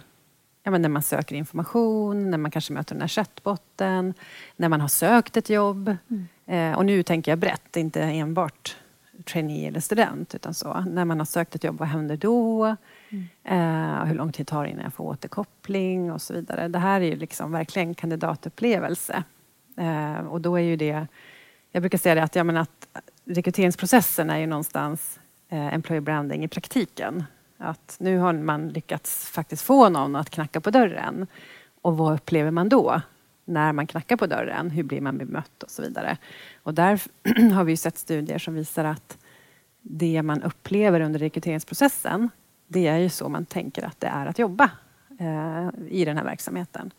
ja, 0.66 0.70
men 0.70 0.82
när 0.82 0.88
man 0.88 1.02
söker 1.02 1.36
information, 1.36 2.30
när 2.30 2.38
man 2.38 2.50
kanske 2.50 2.72
möter 2.72 2.94
den 2.94 3.00
här 3.00 3.08
chattbotten, 3.08 4.14
när 4.56 4.68
man 4.68 4.80
har 4.80 4.88
sökt 4.88 5.36
ett 5.36 5.50
jobb. 5.50 5.96
Mm. 6.08 6.26
Eh, 6.46 6.78
och 6.78 6.86
nu 6.86 7.02
tänker 7.02 7.32
jag 7.32 7.38
brett, 7.38 7.76
inte 7.76 8.02
enbart 8.02 8.76
trainee 9.24 9.68
eller 9.68 9.80
student, 9.80 10.34
utan 10.34 10.54
så. 10.54 10.80
När 10.80 11.04
man 11.04 11.18
har 11.18 11.26
sökt 11.26 11.54
ett 11.54 11.64
jobb, 11.64 11.78
vad 11.78 11.88
händer 11.88 12.16
då? 12.16 12.76
Mm. 13.08 13.28
Eh, 13.44 14.04
hur 14.04 14.14
lång 14.14 14.32
tid 14.32 14.46
tar 14.46 14.64
det 14.64 14.70
innan 14.70 14.84
jag 14.84 14.94
får 14.94 15.04
återkoppling 15.04 16.12
och 16.12 16.22
så 16.22 16.34
vidare. 16.34 16.68
Det 16.68 16.78
här 16.78 17.00
är 17.00 17.04
ju 17.04 17.16
liksom 17.16 17.52
verkligen 17.52 17.94
kandidatupplevelse. 17.94 19.22
Eh, 19.76 20.26
och 20.26 20.40
då 20.40 20.56
är 20.56 20.62
ju 20.62 20.76
det... 20.76 21.06
Jag 21.72 21.82
brukar 21.82 21.98
säga 21.98 22.14
det 22.14 22.22
att, 22.22 22.36
ja, 22.36 22.44
men 22.44 22.56
att 22.56 22.88
rekryteringsprocessen 23.24 24.30
är 24.30 24.38
ju 24.38 24.46
någonstans 24.46 25.20
employer 25.48 26.00
branding 26.00 26.44
i 26.44 26.48
praktiken. 26.48 27.24
Att 27.58 27.96
nu 28.00 28.18
har 28.18 28.32
man 28.32 28.68
lyckats 28.68 29.30
faktiskt 29.30 29.62
få 29.62 29.88
någon 29.88 30.16
att 30.16 30.30
knacka 30.30 30.60
på 30.60 30.70
dörren. 30.70 31.26
Och 31.82 31.96
vad 31.96 32.14
upplever 32.14 32.50
man 32.50 32.68
då? 32.68 33.00
När 33.44 33.72
man 33.72 33.86
knackar 33.86 34.16
på 34.16 34.26
dörren, 34.26 34.70
hur 34.70 34.82
blir 34.82 35.00
man 35.00 35.18
bemött 35.18 35.62
och 35.62 35.70
så 35.70 35.82
vidare. 35.82 36.16
Och 36.62 36.74
där 36.74 37.00
har 37.54 37.64
vi 37.64 37.76
sett 37.76 37.98
studier 37.98 38.38
som 38.38 38.54
visar 38.54 38.84
att 38.84 39.18
det 39.82 40.22
man 40.22 40.42
upplever 40.42 41.00
under 41.00 41.18
rekryteringsprocessen, 41.18 42.30
det 42.66 42.86
är 42.86 42.98
ju 42.98 43.08
så 43.08 43.28
man 43.28 43.44
tänker 43.44 43.86
att 43.86 44.00
det 44.00 44.06
är 44.06 44.26
att 44.26 44.38
jobba 44.38 44.70
eh, 45.18 45.68
i 45.88 46.04
den 46.04 46.16
här 46.16 46.24
verksamheten. 46.24 46.90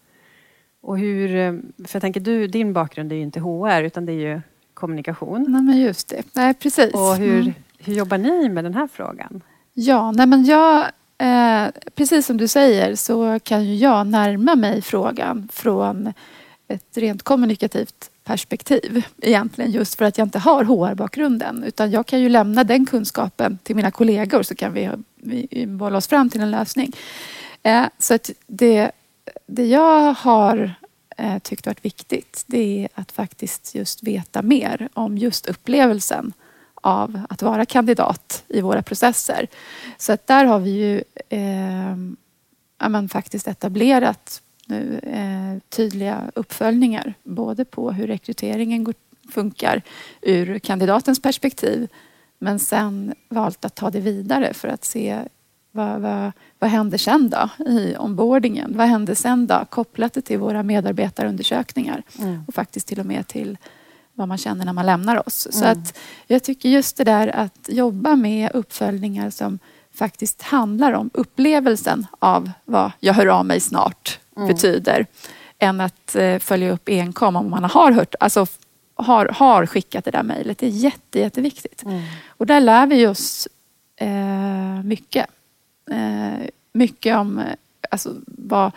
Och 0.82 1.00
hur, 1.00 1.36
eh, 1.36 1.54
för 1.86 1.96
jag 1.96 2.02
tänker, 2.02 2.20
du, 2.20 2.48
din 2.48 2.74
bakgrund 2.74 3.12
är 3.12 3.16
ju 3.16 3.22
inte 3.22 3.40
HR 3.40 3.84
utan 3.84 4.06
det 4.06 4.12
är 4.12 4.34
ju 4.34 4.42
kommunikation. 4.74 5.46
Nej, 5.50 5.62
men 5.62 5.78
just 5.78 6.10
det. 6.10 6.24
Nej, 6.36 6.54
precis. 6.54 6.94
Och 6.94 7.16
hur, 7.16 7.42
mm. 7.42 7.54
hur 7.78 7.94
jobbar 7.94 8.18
ni 8.18 8.50
med 8.50 8.64
den 8.64 8.74
här 8.74 8.88
frågan? 8.88 9.42
Ja, 9.80 10.12
nej 10.12 10.26
men 10.26 10.46
jag, 10.46 10.86
eh, 11.18 11.68
precis 11.96 12.26
som 12.26 12.38
du 12.38 12.48
säger 12.48 12.96
så 12.96 13.40
kan 13.40 13.66
ju 13.66 13.76
jag 13.76 14.08
närma 14.08 14.56
mig 14.56 14.82
frågan 14.82 15.48
från 15.52 16.14
ett 16.68 16.98
rent 16.98 17.24
kommunikativt 17.24 18.12
perspektiv 18.24 19.06
egentligen 19.22 19.72
just 19.72 19.96
för 19.96 20.06
att 20.06 20.18
jag 20.18 20.26
inte 20.26 20.40
har 20.40 20.64
HR-bakgrunden 20.64 21.64
utan 21.64 21.92
jag 21.92 22.06
kan 22.06 22.22
ju 22.22 22.30
lämna 22.30 22.64
den 22.64 22.86
kunskapen 22.86 23.58
till 23.64 23.76
mina 23.76 23.92
kollegor 23.92 24.44
så 24.44 24.56
kan 24.56 24.74
vi, 24.74 24.90
vi 25.16 25.68
bolla 25.68 25.98
oss 25.98 26.08
fram 26.08 26.30
till 26.30 26.42
en 26.42 26.52
lösning. 26.52 26.92
Eh, 27.64 27.86
så 28.00 28.14
att 28.14 28.30
det, 28.48 28.92
det 29.46 29.66
jag 29.66 30.14
har 30.14 30.74
eh, 31.18 31.40
tyckt 31.40 31.66
varit 31.66 31.86
viktigt 31.86 32.44
det 32.48 32.84
är 32.84 32.90
att 33.02 33.12
faktiskt 33.12 33.76
just 33.76 34.04
veta 34.04 34.42
mer 34.42 34.90
om 34.94 35.18
just 35.18 35.48
upplevelsen 35.48 36.34
av 36.82 37.22
att 37.30 37.42
vara 37.42 37.66
kandidat 37.66 38.44
i 38.48 38.62
våra 38.62 38.82
processer. 38.82 39.48
Så 39.98 40.14
att 40.14 40.28
där 40.28 40.46
har 40.46 40.60
vi 40.60 40.70
ju 40.70 41.04
eh, 41.30 41.98
ja, 42.80 43.08
faktiskt 43.08 43.48
etablerat 43.48 44.42
nu 44.66 45.00
eh, 45.04 45.70
tydliga 45.70 46.32
uppföljningar 46.36 47.14
både 47.24 47.66
på 47.66 47.92
hur 47.92 48.08
rekryteringen 48.08 48.84
går, 48.84 48.96
funkar 49.32 49.82
ur 50.22 50.60
kandidatens 50.60 51.22
perspektiv 51.22 51.88
men 52.40 52.60
sen 52.60 53.14
valt 53.30 53.66
att 53.66 53.76
ta 53.76 53.90
det 53.90 54.00
vidare 54.00 54.54
för 54.54 54.68
att 54.68 54.86
se 54.86 55.20
vad, 55.72 56.02
vad, 56.02 56.32
vad 56.60 56.70
händer 56.70 56.98
sen 56.98 57.30
då 57.30 57.50
i 57.66 57.96
onboardingen? 58.00 58.78
Vad 58.78 58.88
händer 58.88 59.16
sen 59.16 59.48
då 59.48 59.66
kopplat 59.70 60.26
till 60.26 60.40
våra 60.40 60.64
medarbetarundersökningar 60.64 62.04
mm. 62.20 62.44
och 62.48 62.54
faktiskt 62.54 62.88
till 62.88 63.00
och 63.00 63.06
med 63.06 63.28
till 63.28 63.58
vad 64.18 64.28
man 64.28 64.38
känner 64.38 64.66
när 64.66 64.74
man 64.74 64.86
lämnar 64.86 65.28
oss. 65.28 65.48
Mm. 65.52 65.60
Så 65.60 65.66
att 65.66 65.98
jag 66.28 66.44
tycker 66.44 66.70
just 66.70 66.98
det 66.98 67.04
där 67.04 67.28
att 67.28 67.70
jobba 67.70 68.16
med 68.16 68.52
uppföljningar 68.54 69.30
som 69.30 69.60
faktiskt 69.94 70.42
handlar 70.42 70.94
om 70.94 71.10
upplevelsen 71.14 72.08
av 72.20 72.52
vad 72.66 72.92
jag 73.00 73.14
hör 73.14 73.28
av 73.28 73.46
mig 73.46 73.60
snart 73.60 74.20
mm. 74.38 74.48
betyder 74.48 75.06
än 75.60 75.82
att 75.82 76.16
eh, 76.16 76.40
följa 76.40 76.72
upp 76.72 76.90
enkom 76.90 77.36
om 77.36 77.50
man 77.50 77.64
har 77.64 77.92
hört, 77.92 78.16
alltså 78.20 78.46
har, 78.96 79.26
har 79.26 79.66
skickat 79.66 80.06
det 80.06 80.12
där 80.12 80.24
mejlet. 80.24 80.58
Det 80.58 80.66
är 80.66 80.70
jätte, 80.70 81.20
jätteviktigt. 81.20 81.84
Mm. 81.84 82.02
Och 82.28 82.46
där 82.46 82.60
lär 82.60 82.88
vi 82.88 83.08
oss 83.08 83.48
eh, 83.96 84.84
mycket. 84.84 85.26
Eh, 85.92 86.48
mycket 86.74 87.18
om 87.18 87.42
alltså, 87.92 88.16
vad, 88.26 88.72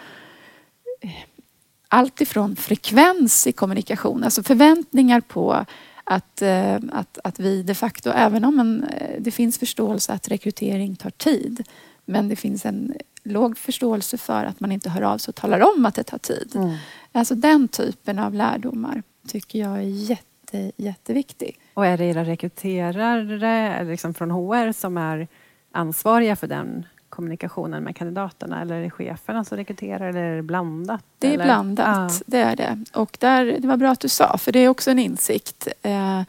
allt 1.92 2.20
ifrån 2.20 2.56
frekvens 2.56 3.46
i 3.46 3.52
kommunikation, 3.52 4.24
alltså 4.24 4.42
förväntningar 4.42 5.20
på 5.20 5.66
att, 6.04 6.42
eh, 6.42 6.74
att, 6.92 7.18
att 7.24 7.40
vi 7.40 7.62
de 7.62 7.74
facto, 7.74 8.10
även 8.10 8.44
om 8.44 8.60
en, 8.60 8.84
eh, 8.84 9.20
det 9.20 9.30
finns 9.30 9.58
förståelse 9.58 10.12
att 10.12 10.28
rekrytering 10.28 10.96
tar 10.96 11.10
tid, 11.10 11.68
men 12.04 12.28
det 12.28 12.36
finns 12.36 12.66
en 12.66 12.94
låg 13.22 13.58
förståelse 13.58 14.18
för 14.18 14.44
att 14.44 14.60
man 14.60 14.72
inte 14.72 14.90
hör 14.90 15.02
av 15.02 15.18
sig 15.18 15.32
och 15.32 15.36
talar 15.36 15.60
om 15.60 15.86
att 15.86 15.94
det 15.94 16.02
tar 16.02 16.18
tid. 16.18 16.52
Mm. 16.54 16.76
Alltså 17.12 17.34
den 17.34 17.68
typen 17.68 18.18
av 18.18 18.34
lärdomar 18.34 19.02
tycker 19.28 19.58
jag 19.58 19.76
är 19.76 20.10
jätte, 20.10 20.72
jätteviktig. 20.76 21.58
Och 21.74 21.86
är 21.86 21.98
det 21.98 22.04
era 22.04 22.24
rekryterare 22.24 23.84
liksom 23.84 24.14
från 24.14 24.30
HR 24.30 24.72
som 24.72 24.96
är 24.96 25.28
ansvariga 25.72 26.36
för 26.36 26.46
den 26.46 26.86
kommunikationen 27.10 27.84
med 27.84 27.96
kandidaterna 27.96 28.62
eller 28.62 28.74
är 28.74 28.82
det 28.82 28.90
cheferna 28.90 29.44
som 29.44 29.56
rekryterar 29.56 30.08
eller 30.08 30.22
är 30.22 30.36
det 30.36 30.42
blandat? 30.42 31.04
Det 31.18 31.28
är 31.28 31.32
eller? 31.34 31.44
blandat, 31.44 32.12
ja. 32.12 32.24
det 32.26 32.38
är 32.38 32.56
det. 32.56 32.84
Och 32.92 33.16
där, 33.20 33.56
det 33.58 33.68
var 33.68 33.76
bra 33.76 33.90
att 33.90 34.00
du 34.00 34.08
sa, 34.08 34.38
för 34.38 34.52
det 34.52 34.58
är 34.58 34.68
också 34.68 34.90
en 34.90 34.98
insikt. 34.98 35.68
Eh, 35.82 36.22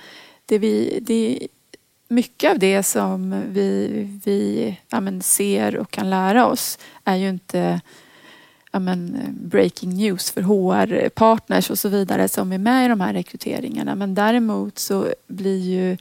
det 0.45 0.57
vi, 0.57 0.99
det, 1.01 1.47
mycket 2.07 2.51
av 2.51 2.59
det 2.59 2.83
som 2.83 3.43
vi, 3.47 3.87
vi 4.25 4.77
ja, 4.89 5.21
ser 5.21 5.75
och 5.75 5.91
kan 5.91 6.09
lära 6.09 6.45
oss 6.45 6.79
är 7.03 7.15
ju 7.15 7.29
inte 7.29 7.81
ja, 8.71 8.79
men, 8.79 9.17
breaking 9.31 9.93
news 9.93 10.31
för 10.31 10.41
HR-partners 10.41 11.69
och 11.69 11.79
så 11.79 11.89
vidare 11.89 12.27
som 12.27 12.51
är 12.51 12.57
med 12.57 12.85
i 12.85 12.89
de 12.89 13.01
här 13.01 13.13
rekryteringarna. 13.13 13.95
Men 13.95 14.15
däremot 14.15 14.79
så 14.79 15.07
blir 15.27 15.59
ju 15.59 15.97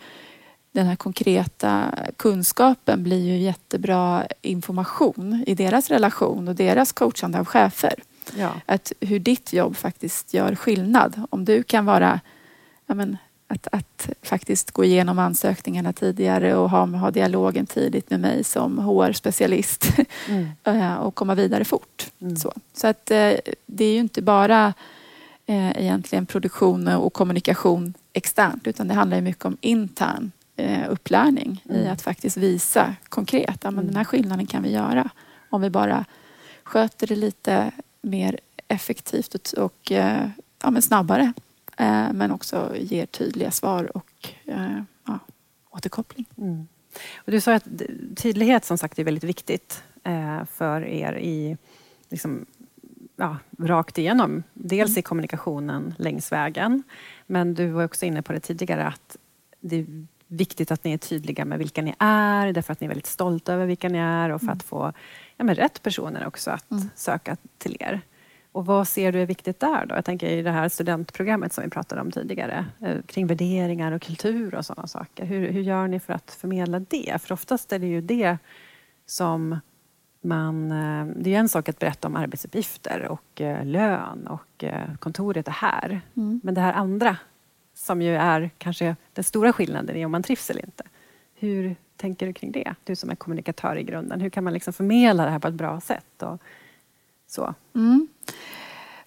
den 0.72 0.86
här 0.86 0.96
konkreta 0.96 1.94
kunskapen 2.16 3.02
blir 3.02 3.26
ju 3.26 3.38
jättebra 3.38 4.26
information 4.42 5.44
i 5.46 5.54
deras 5.54 5.88
relation 5.88 6.48
och 6.48 6.54
deras 6.54 6.92
coachande 6.92 7.38
av 7.38 7.44
chefer. 7.44 7.94
Ja. 8.36 8.50
Att 8.66 8.92
hur 9.00 9.18
ditt 9.18 9.52
jobb 9.52 9.76
faktiskt 9.76 10.34
gör 10.34 10.54
skillnad. 10.54 11.22
Om 11.30 11.44
du 11.44 11.62
kan 11.62 11.84
vara 11.84 12.20
men, 12.86 13.16
att, 13.46 13.66
att 13.72 14.10
faktiskt 14.22 14.70
gå 14.70 14.84
igenom 14.84 15.18
ansökningarna 15.18 15.92
tidigare 15.92 16.54
och 16.54 16.70
ha, 16.70 16.86
ha 16.86 17.10
dialogen 17.10 17.66
tidigt 17.66 18.10
med 18.10 18.20
mig 18.20 18.44
som 18.44 18.78
HR-specialist 18.78 19.92
mm. 20.28 20.48
Eh, 20.64 20.94
och 20.94 21.14
komma 21.14 21.34
vidare 21.34 21.64
fort. 21.64 22.10
Mm. 22.20 22.36
Så, 22.36 22.52
så 22.72 22.86
att 22.86 23.10
eh, 23.10 23.32
det 23.66 23.84
är 23.84 23.92
ju 23.92 23.98
inte 23.98 24.22
bara 24.22 24.74
eh, 25.46 25.70
egentligen 25.70 26.26
produktion 26.26 26.88
och 26.88 27.12
kommunikation 27.12 27.94
externt 28.12 28.66
utan 28.66 28.88
det 28.88 28.94
handlar 28.94 29.16
ju 29.16 29.22
mycket 29.22 29.44
om 29.44 29.56
intern 29.60 30.32
eh, 30.34 30.39
upplärning 30.88 31.64
mm. 31.68 31.82
i 31.82 31.88
att 31.88 32.02
faktiskt 32.02 32.36
visa 32.36 32.94
konkret 33.08 33.64
att 33.64 33.76
den 33.76 33.96
här 33.96 34.04
skillnaden 34.04 34.46
kan 34.46 34.62
vi 34.62 34.70
göra 34.70 35.10
om 35.50 35.60
vi 35.60 35.70
bara 35.70 36.04
sköter 36.62 37.06
det 37.06 37.16
lite 37.16 37.70
mer 38.02 38.40
effektivt 38.68 39.52
och, 39.52 39.92
eh, 39.92 40.28
ja, 40.62 40.70
men 40.70 40.82
snabbare. 40.82 41.32
Eh, 41.76 42.12
men 42.12 42.30
också 42.30 42.76
ger 42.76 43.06
tydliga 43.06 43.50
svar 43.50 43.96
och 43.96 44.28
eh, 44.46 44.82
ja, 45.06 45.18
återkoppling. 45.70 46.26
Mm. 46.38 46.68
Och 47.16 47.32
du 47.32 47.40
sa 47.40 47.54
att 47.54 47.68
tydlighet 48.16 48.64
som 48.64 48.78
sagt 48.78 48.98
är 48.98 49.04
väldigt 49.04 49.24
viktigt 49.24 49.82
eh, 50.04 50.44
för 50.44 50.84
er 50.84 51.12
i 51.12 51.56
liksom, 52.08 52.46
ja, 53.16 53.36
rakt 53.58 53.98
igenom. 53.98 54.42
Dels 54.54 54.90
mm. 54.90 54.98
i 54.98 55.02
kommunikationen 55.02 55.94
längs 55.98 56.32
vägen. 56.32 56.82
Men 57.26 57.54
du 57.54 57.66
var 57.66 57.84
också 57.84 58.06
inne 58.06 58.22
på 58.22 58.32
det 58.32 58.40
tidigare 58.40 58.86
att 58.86 59.16
det 59.60 59.86
viktigt 60.30 60.70
att 60.70 60.84
ni 60.84 60.92
är 60.92 60.98
tydliga 60.98 61.44
med 61.44 61.58
vilka 61.58 61.82
ni 61.82 61.94
är, 61.98 62.52
därför 62.52 62.72
att 62.72 62.80
ni 62.80 62.84
är 62.84 62.88
väldigt 62.88 63.06
stolta 63.06 63.52
över 63.52 63.66
vilka 63.66 63.88
ni 63.88 63.98
är 63.98 64.30
och 64.30 64.40
för 64.40 64.46
mm. 64.46 64.56
att 64.56 64.62
få 64.62 64.92
ja, 65.36 65.44
men 65.44 65.54
rätt 65.54 65.82
personer 65.82 66.26
också 66.26 66.50
att 66.50 66.70
mm. 66.70 66.90
söka 66.94 67.36
till 67.58 67.76
er. 67.80 68.00
Och 68.52 68.66
vad 68.66 68.88
ser 68.88 69.12
du 69.12 69.22
är 69.22 69.26
viktigt 69.26 69.60
där 69.60 69.86
då? 69.86 69.94
Jag 69.94 70.04
tänker 70.04 70.26
i 70.26 70.42
det 70.42 70.50
här 70.50 70.68
studentprogrammet 70.68 71.52
som 71.52 71.64
vi 71.64 71.70
pratade 71.70 72.00
om 72.00 72.10
tidigare, 72.10 72.66
eh, 72.80 72.96
kring 73.06 73.26
värderingar 73.26 73.92
och 73.92 74.02
kultur 74.02 74.54
och 74.54 74.66
sådana 74.66 74.86
saker. 74.86 75.24
Hur, 75.24 75.52
hur 75.52 75.60
gör 75.60 75.88
ni 75.88 76.00
för 76.00 76.12
att 76.12 76.30
förmedla 76.30 76.80
det? 76.80 77.22
För 77.22 77.32
oftast 77.32 77.72
är 77.72 77.78
det 77.78 77.86
ju 77.86 78.00
det 78.00 78.38
som 79.06 79.60
man... 80.22 80.72
Eh, 80.72 81.06
det 81.16 81.34
är 81.34 81.38
en 81.38 81.48
sak 81.48 81.68
att 81.68 81.78
berätta 81.78 82.08
om 82.08 82.16
arbetsuppgifter 82.16 83.08
och 83.08 83.40
eh, 83.40 83.64
lön 83.64 84.26
och 84.26 84.64
kontoret 84.98 85.48
är 85.48 85.52
här. 85.52 86.00
Mm. 86.16 86.40
Men 86.44 86.54
det 86.54 86.60
här 86.60 86.72
andra 86.72 87.16
som 87.80 88.02
ju 88.02 88.16
är 88.16 88.50
kanske 88.58 88.96
den 89.12 89.24
stora 89.24 89.52
skillnaden 89.52 89.96
i 89.96 90.04
om 90.04 90.12
man 90.12 90.22
trivs 90.22 90.50
eller 90.50 90.64
inte. 90.64 90.84
Hur 91.34 91.76
tänker 91.96 92.26
du 92.26 92.32
kring 92.32 92.52
det? 92.52 92.74
Du 92.84 92.96
som 92.96 93.10
är 93.10 93.14
kommunikatör 93.14 93.76
i 93.76 93.82
grunden. 93.82 94.20
Hur 94.20 94.30
kan 94.30 94.44
man 94.44 94.52
liksom 94.52 94.72
förmedla 94.72 95.24
det 95.24 95.30
här 95.30 95.38
på 95.38 95.48
ett 95.48 95.54
bra 95.54 95.80
sätt? 95.80 96.22
Och 96.22 96.40
så. 97.26 97.54
Mm. 97.74 98.08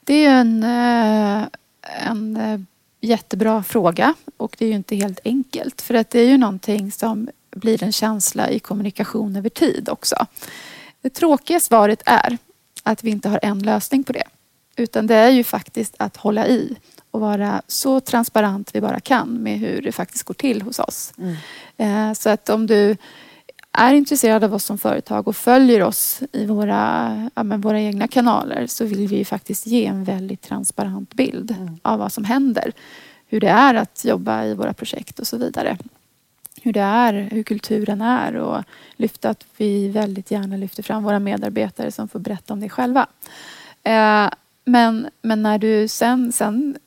Det 0.01 0.25
är 0.25 0.29
en, 0.29 0.63
eh, 0.63 1.47
en 2.07 2.37
eh, 2.37 2.59
jättebra 3.01 3.63
fråga 3.63 4.13
och 4.37 4.55
det 4.59 4.65
är 4.65 4.69
ju 4.69 4.75
inte 4.75 4.95
helt 4.95 5.19
enkelt 5.25 5.81
för 5.81 5.93
att 5.93 6.09
det 6.09 6.19
är 6.19 6.29
ju 6.29 6.37
någonting 6.37 6.91
som 6.91 7.29
blir 7.49 7.83
en 7.83 7.91
känsla 7.91 8.49
i 8.49 8.59
kommunikation 8.59 9.35
över 9.35 9.49
tid 9.49 9.89
också. 9.89 10.15
Det 11.01 11.09
tråkiga 11.09 11.59
svaret 11.59 12.01
är 12.05 12.37
att 12.83 13.03
vi 13.03 13.11
inte 13.11 13.29
har 13.29 13.39
en 13.43 13.59
lösning 13.59 14.03
på 14.03 14.13
det. 14.13 14.27
Utan 14.75 15.07
det 15.07 15.15
är 15.15 15.29
ju 15.29 15.43
faktiskt 15.43 15.95
att 15.97 16.17
hålla 16.17 16.47
i 16.47 16.75
och 17.13 17.19
vara 17.19 17.61
så 17.67 17.99
transparent 17.99 18.69
vi 18.73 18.81
bara 18.81 18.99
kan 18.99 19.29
med 19.29 19.59
hur 19.59 19.81
det 19.81 19.91
faktiskt 19.91 20.23
går 20.23 20.33
till 20.33 20.61
hos 20.61 20.79
oss. 20.79 21.13
Mm. 21.17 21.35
Eh, 21.77 22.13
så 22.13 22.29
att 22.29 22.49
om 22.49 22.67
du 22.67 22.97
är 23.71 23.93
intresserad 23.93 24.43
av 24.43 24.53
oss 24.53 24.63
som 24.63 24.77
företag 24.77 25.27
och 25.27 25.35
följer 25.35 25.83
oss 25.83 26.21
i 26.31 26.45
våra, 26.45 27.29
ja, 27.35 27.43
våra 27.43 27.81
egna 27.81 28.07
kanaler 28.07 28.67
så 28.67 28.85
vill 28.85 29.07
vi 29.07 29.25
faktiskt 29.25 29.67
ge 29.67 29.85
en 29.85 30.03
väldigt 30.03 30.41
transparent 30.41 31.13
bild 31.13 31.51
mm. 31.51 31.79
av 31.81 31.99
vad 31.99 32.11
som 32.11 32.23
händer. 32.23 32.71
Hur 33.27 33.39
det 33.39 33.49
är 33.49 33.73
att 33.73 34.05
jobba 34.05 34.45
i 34.45 34.53
våra 34.53 34.73
projekt 34.73 35.19
och 35.19 35.27
så 35.27 35.37
vidare. 35.37 35.77
Hur 36.61 36.73
det 36.73 36.81
är, 36.81 37.13
hur 37.13 37.43
kulturen 37.43 38.01
är 38.01 38.35
och 38.35 38.63
lyfta 38.95 39.29
att 39.29 39.45
vi 39.57 39.89
väldigt 39.89 40.31
gärna 40.31 40.57
lyfter 40.57 40.83
fram 40.83 41.03
våra 41.03 41.19
medarbetare 41.19 41.91
som 41.91 42.07
får 42.07 42.19
berätta 42.19 42.53
om 42.53 42.59
det 42.59 42.69
själva. 42.69 43.07
Eh, 43.83 44.29
men, 44.65 45.07
men 45.21 45.43
när 45.43 45.57
du 45.57 45.87
sen, 45.87 46.31
sen 46.31 46.77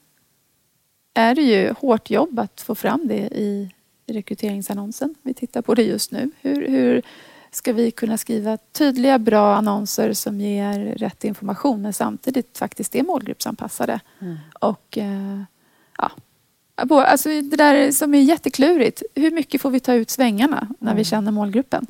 är 1.17 1.35
det 1.35 1.43
ju 1.43 1.73
hårt 1.73 2.11
jobb 2.11 2.39
att 2.39 2.61
få 2.61 2.75
fram 2.75 3.09
det 3.09 3.29
i, 3.33 3.71
rekryteringsannonsen. 4.07 5.15
Vi 5.23 5.35
tittar 5.35 5.63
på 5.63 5.75
det 5.75 5.83
just 5.83 6.13
nu. 6.13 6.31
Hur, 6.41 6.69
hur 6.69 7.03
ska 7.51 7.73
vi 7.73 7.91
kunna 7.91 8.19
skriva 8.19 8.57
tydliga, 8.73 9.19
bra 9.19 9.55
annonser 9.55 10.13
som 10.13 10.41
ger 10.41 10.79
rätt 10.79 11.25
information 11.25 11.83
men 11.83 11.93
samtidigt 11.93 12.59
faktiskt 12.59 12.95
är 12.95 13.03
målgruppsanpassade. 13.03 14.01
Mm. 14.21 14.37
Och 14.61 14.99
eh, 14.99 15.43
ja, 15.99 16.11
Alltså 16.77 17.29
det 17.29 17.57
där 17.57 17.93
som 17.93 18.15
är 18.15 18.21
jätteklurigt. 18.21 19.03
Hur 19.15 19.31
mycket 19.31 19.61
får 19.61 19.71
vi 19.71 19.81
ta 19.81 19.95
ut 19.95 20.11
svängarna 20.11 20.69
när 20.79 20.91
mm. 20.91 20.97
vi 20.97 21.05
känner 21.05 21.33
målgruppen? 21.33 21.87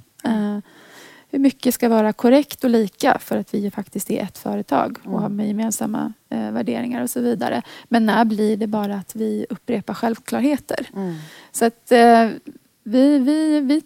Hur 1.37 1.41
mycket 1.41 1.75
ska 1.75 1.89
vara 1.89 2.13
korrekt 2.13 2.65
och 2.65 2.71
lika 2.71 3.19
för 3.19 3.37
att 3.37 3.55
vi 3.55 3.71
faktiskt 3.71 4.11
är 4.11 4.23
ett 4.23 4.39
företag 4.39 4.99
och 5.01 5.07
mm. 5.07 5.23
har 5.23 5.29
med 5.29 5.49
gemensamma 5.49 6.13
uh, 6.35 6.51
värderingar 6.51 7.03
och 7.03 7.11
så 7.11 7.21
vidare. 7.21 7.63
Men 7.85 8.07
när 8.07 8.25
blir 8.25 8.57
det 8.57 8.67
bara 8.67 8.95
att 8.95 9.17
vi 9.17 9.47
upprepar 9.51 9.95
självklarheter? 9.95 10.89
Mm. 10.95 11.15
Så 11.53 11.65
att 11.65 11.93
uh, 11.93 12.31
vi, 12.85 13.19
vi, 13.19 13.61
vi 13.61 13.83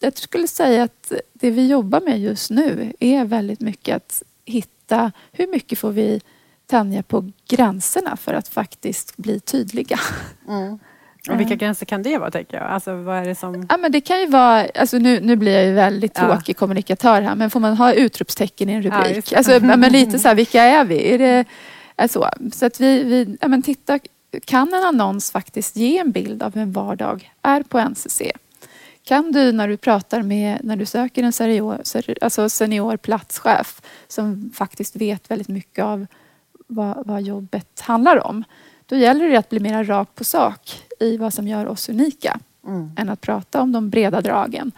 jag 0.00 0.18
skulle 0.18 0.48
säga 0.48 0.82
att 0.82 1.12
det 1.32 1.50
vi 1.50 1.66
jobbar 1.66 2.00
med 2.00 2.20
just 2.20 2.50
nu 2.50 2.92
är 3.00 3.24
väldigt 3.24 3.60
mycket 3.60 3.96
att 3.96 4.22
hitta 4.44 5.12
hur 5.32 5.46
mycket 5.46 5.78
får 5.78 5.90
vi 5.92 6.20
tänja 6.66 7.02
på 7.02 7.30
gränserna 7.48 8.16
för 8.16 8.34
att 8.34 8.48
faktiskt 8.48 9.16
bli 9.16 9.40
tydliga. 9.40 10.00
Mm. 10.48 10.78
Och 11.28 11.40
vilka 11.40 11.54
gränser 11.54 11.86
kan 11.86 12.02
det 12.02 12.18
vara, 12.18 12.30
tänker 12.30 12.56
jag? 12.56 12.66
Alltså, 12.66 12.96
vad 12.96 13.16
är 13.16 13.24
det, 13.24 13.34
som... 13.34 13.66
ja, 13.68 13.76
men 13.76 13.92
det 13.92 14.00
kan 14.00 14.20
ju 14.20 14.26
vara, 14.26 14.66
alltså 14.74 14.98
nu, 14.98 15.20
nu 15.20 15.36
blir 15.36 15.52
jag 15.52 15.64
ju 15.64 15.72
väldigt 15.72 16.14
tråkig 16.14 16.54
ja. 16.54 16.58
kommunikatör 16.58 17.22
här, 17.22 17.34
men 17.34 17.50
får 17.50 17.60
man 17.60 17.76
ha 17.76 17.92
utropstecken 17.92 18.68
i 18.68 18.72
en 18.72 18.82
rubrik? 18.82 19.32
Ja, 19.32 19.38
alltså, 19.38 19.60
men 19.60 19.92
lite 19.92 20.18
så 20.18 20.28
här, 20.28 20.34
vilka 20.34 20.62
är 20.62 20.84
vi? 20.84 21.14
Är 21.14 21.18
det, 21.18 21.44
alltså, 21.96 22.30
så 22.52 22.66
att 22.66 22.80
vi, 22.80 23.02
vi 23.02 23.36
ja, 23.40 23.48
men 23.48 23.62
titta, 23.62 23.98
kan 24.44 24.74
en 24.74 24.84
annons 24.84 25.30
faktiskt 25.30 25.76
ge 25.76 25.98
en 25.98 26.10
bild 26.10 26.42
av 26.42 26.54
hur 26.54 26.62
en 26.62 26.72
vardag 26.72 27.32
är 27.42 27.62
på 27.62 27.78
NCC? 27.78 28.22
Kan 29.04 29.32
du 29.32 29.52
när 29.52 29.68
du 29.68 29.76
pratar 29.76 30.22
med, 30.22 30.58
när 30.62 30.76
du 30.76 30.86
söker 30.86 31.22
en 31.22 31.32
senior, 31.32 31.80
alltså 32.20 32.48
senior 32.48 32.96
platschef 32.96 33.82
som 34.08 34.52
faktiskt 34.54 34.96
vet 34.96 35.30
väldigt 35.30 35.48
mycket 35.48 35.84
av 35.84 36.06
vad, 36.66 37.06
vad 37.06 37.22
jobbet 37.22 37.80
handlar 37.80 38.26
om. 38.26 38.44
Då 38.86 38.96
gäller 38.96 39.28
det 39.28 39.36
att 39.36 39.48
bli 39.48 39.60
mer 39.60 39.84
rak 39.84 40.14
på 40.14 40.24
sak 40.24 40.82
i 41.00 41.16
vad 41.16 41.34
som 41.34 41.48
gör 41.48 41.66
oss 41.66 41.88
unika. 41.88 42.40
Mm. 42.66 42.90
än 42.96 43.08
att 43.08 43.20
prata 43.20 43.62
om 43.62 43.72
de 43.72 43.90
breda 43.90 44.20
dragen. 44.20 44.72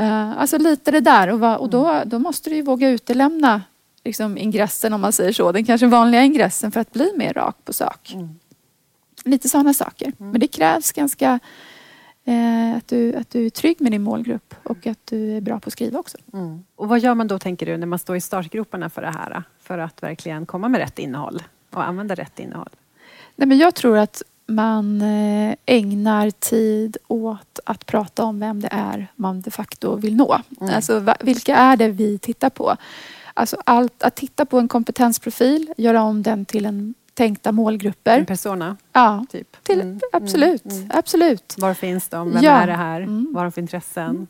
Uh, 0.00 0.38
alltså 0.38 0.58
lite 0.58 0.90
det 0.90 1.00
där 1.00 1.28
och, 1.28 1.40
va, 1.40 1.56
och 1.56 1.70
då, 1.70 1.86
mm. 1.86 2.08
då 2.08 2.18
måste 2.18 2.50
du 2.50 2.56
ju 2.56 2.62
våga 2.62 2.88
utelämna 2.88 3.62
liksom 4.04 4.38
ingressen 4.38 4.92
om 4.92 5.00
man 5.00 5.12
säger 5.12 5.32
så, 5.32 5.52
den 5.52 5.64
kanske 5.64 5.86
vanliga 5.86 6.22
ingressen 6.22 6.72
för 6.72 6.80
att 6.80 6.92
bli 6.92 7.12
mer 7.16 7.32
rak 7.32 7.56
på 7.64 7.72
sak. 7.72 8.12
Mm. 8.14 8.38
Lite 9.24 9.48
sådana 9.48 9.74
saker. 9.74 10.12
Mm. 10.18 10.30
Men 10.30 10.40
det 10.40 10.46
krävs 10.46 10.92
ganska 10.92 11.40
eh, 12.24 12.76
att, 12.76 12.88
du, 12.88 13.14
att 13.14 13.30
du 13.30 13.46
är 13.46 13.50
trygg 13.50 13.80
med 13.80 13.92
din 13.92 14.02
målgrupp 14.02 14.54
och 14.62 14.86
att 14.86 14.98
du 15.04 15.36
är 15.36 15.40
bra 15.40 15.60
på 15.60 15.68
att 15.68 15.72
skriva 15.72 15.98
också. 15.98 16.18
Mm. 16.32 16.64
Och 16.76 16.88
vad 16.88 17.00
gör 17.00 17.14
man 17.14 17.28
då, 17.28 17.38
tänker 17.38 17.66
du, 17.66 17.76
när 17.76 17.86
man 17.86 17.98
står 17.98 18.16
i 18.16 18.20
startgroparna 18.20 18.90
för 18.90 19.02
det 19.02 19.10
här? 19.10 19.42
För 19.62 19.78
att 19.78 20.02
verkligen 20.02 20.46
komma 20.46 20.68
med 20.68 20.80
rätt 20.80 20.98
innehåll 20.98 21.42
och 21.70 21.88
använda 21.88 22.14
rätt 22.14 22.38
innehåll? 22.38 22.70
Nej, 23.36 23.48
men 23.48 23.58
jag 23.58 23.74
tror 23.74 23.98
att 23.98 24.22
man 24.46 25.02
eh, 25.02 25.54
ägnar 25.66 26.30
tid 26.30 26.96
åt 27.08 27.58
att 27.64 27.86
prata 27.86 28.24
om 28.24 28.40
vem 28.40 28.60
det 28.60 28.68
är 28.70 29.06
man 29.16 29.40
de 29.40 29.50
facto 29.50 29.96
vill 29.96 30.16
nå. 30.16 30.40
Mm. 30.60 30.74
Alltså, 30.74 31.14
vilka 31.20 31.56
är 31.56 31.76
det 31.76 31.88
vi 31.88 32.18
tittar 32.18 32.50
på? 32.50 32.76
Alltså 33.34 33.56
allt, 33.64 34.02
att 34.02 34.14
titta 34.16 34.44
på 34.44 34.58
en 34.58 34.68
kompetensprofil, 34.68 35.72
göra 35.76 36.02
om 36.02 36.22
den 36.22 36.44
till 36.44 36.66
en 36.66 36.94
tänkta 37.14 37.52
målgrupper. 37.52 38.18
En 38.18 38.26
persona? 38.26 38.76
Ja, 38.92 39.26
typ. 39.30 39.56
Till, 39.62 39.80
mm. 39.80 40.00
absolut. 40.12 40.64
Mm. 40.64 40.90
absolut. 40.94 41.54
Var 41.58 41.74
finns 41.74 42.08
de? 42.08 42.32
Vem 42.32 42.42
ja. 42.42 42.50
är 42.50 42.66
det 42.66 42.72
här? 42.72 43.00
Mm. 43.00 43.26
Vad 43.30 43.40
har 43.40 43.44
de 43.44 43.52
för 43.52 43.60
intressen? 43.60 44.10
Mm. 44.10 44.26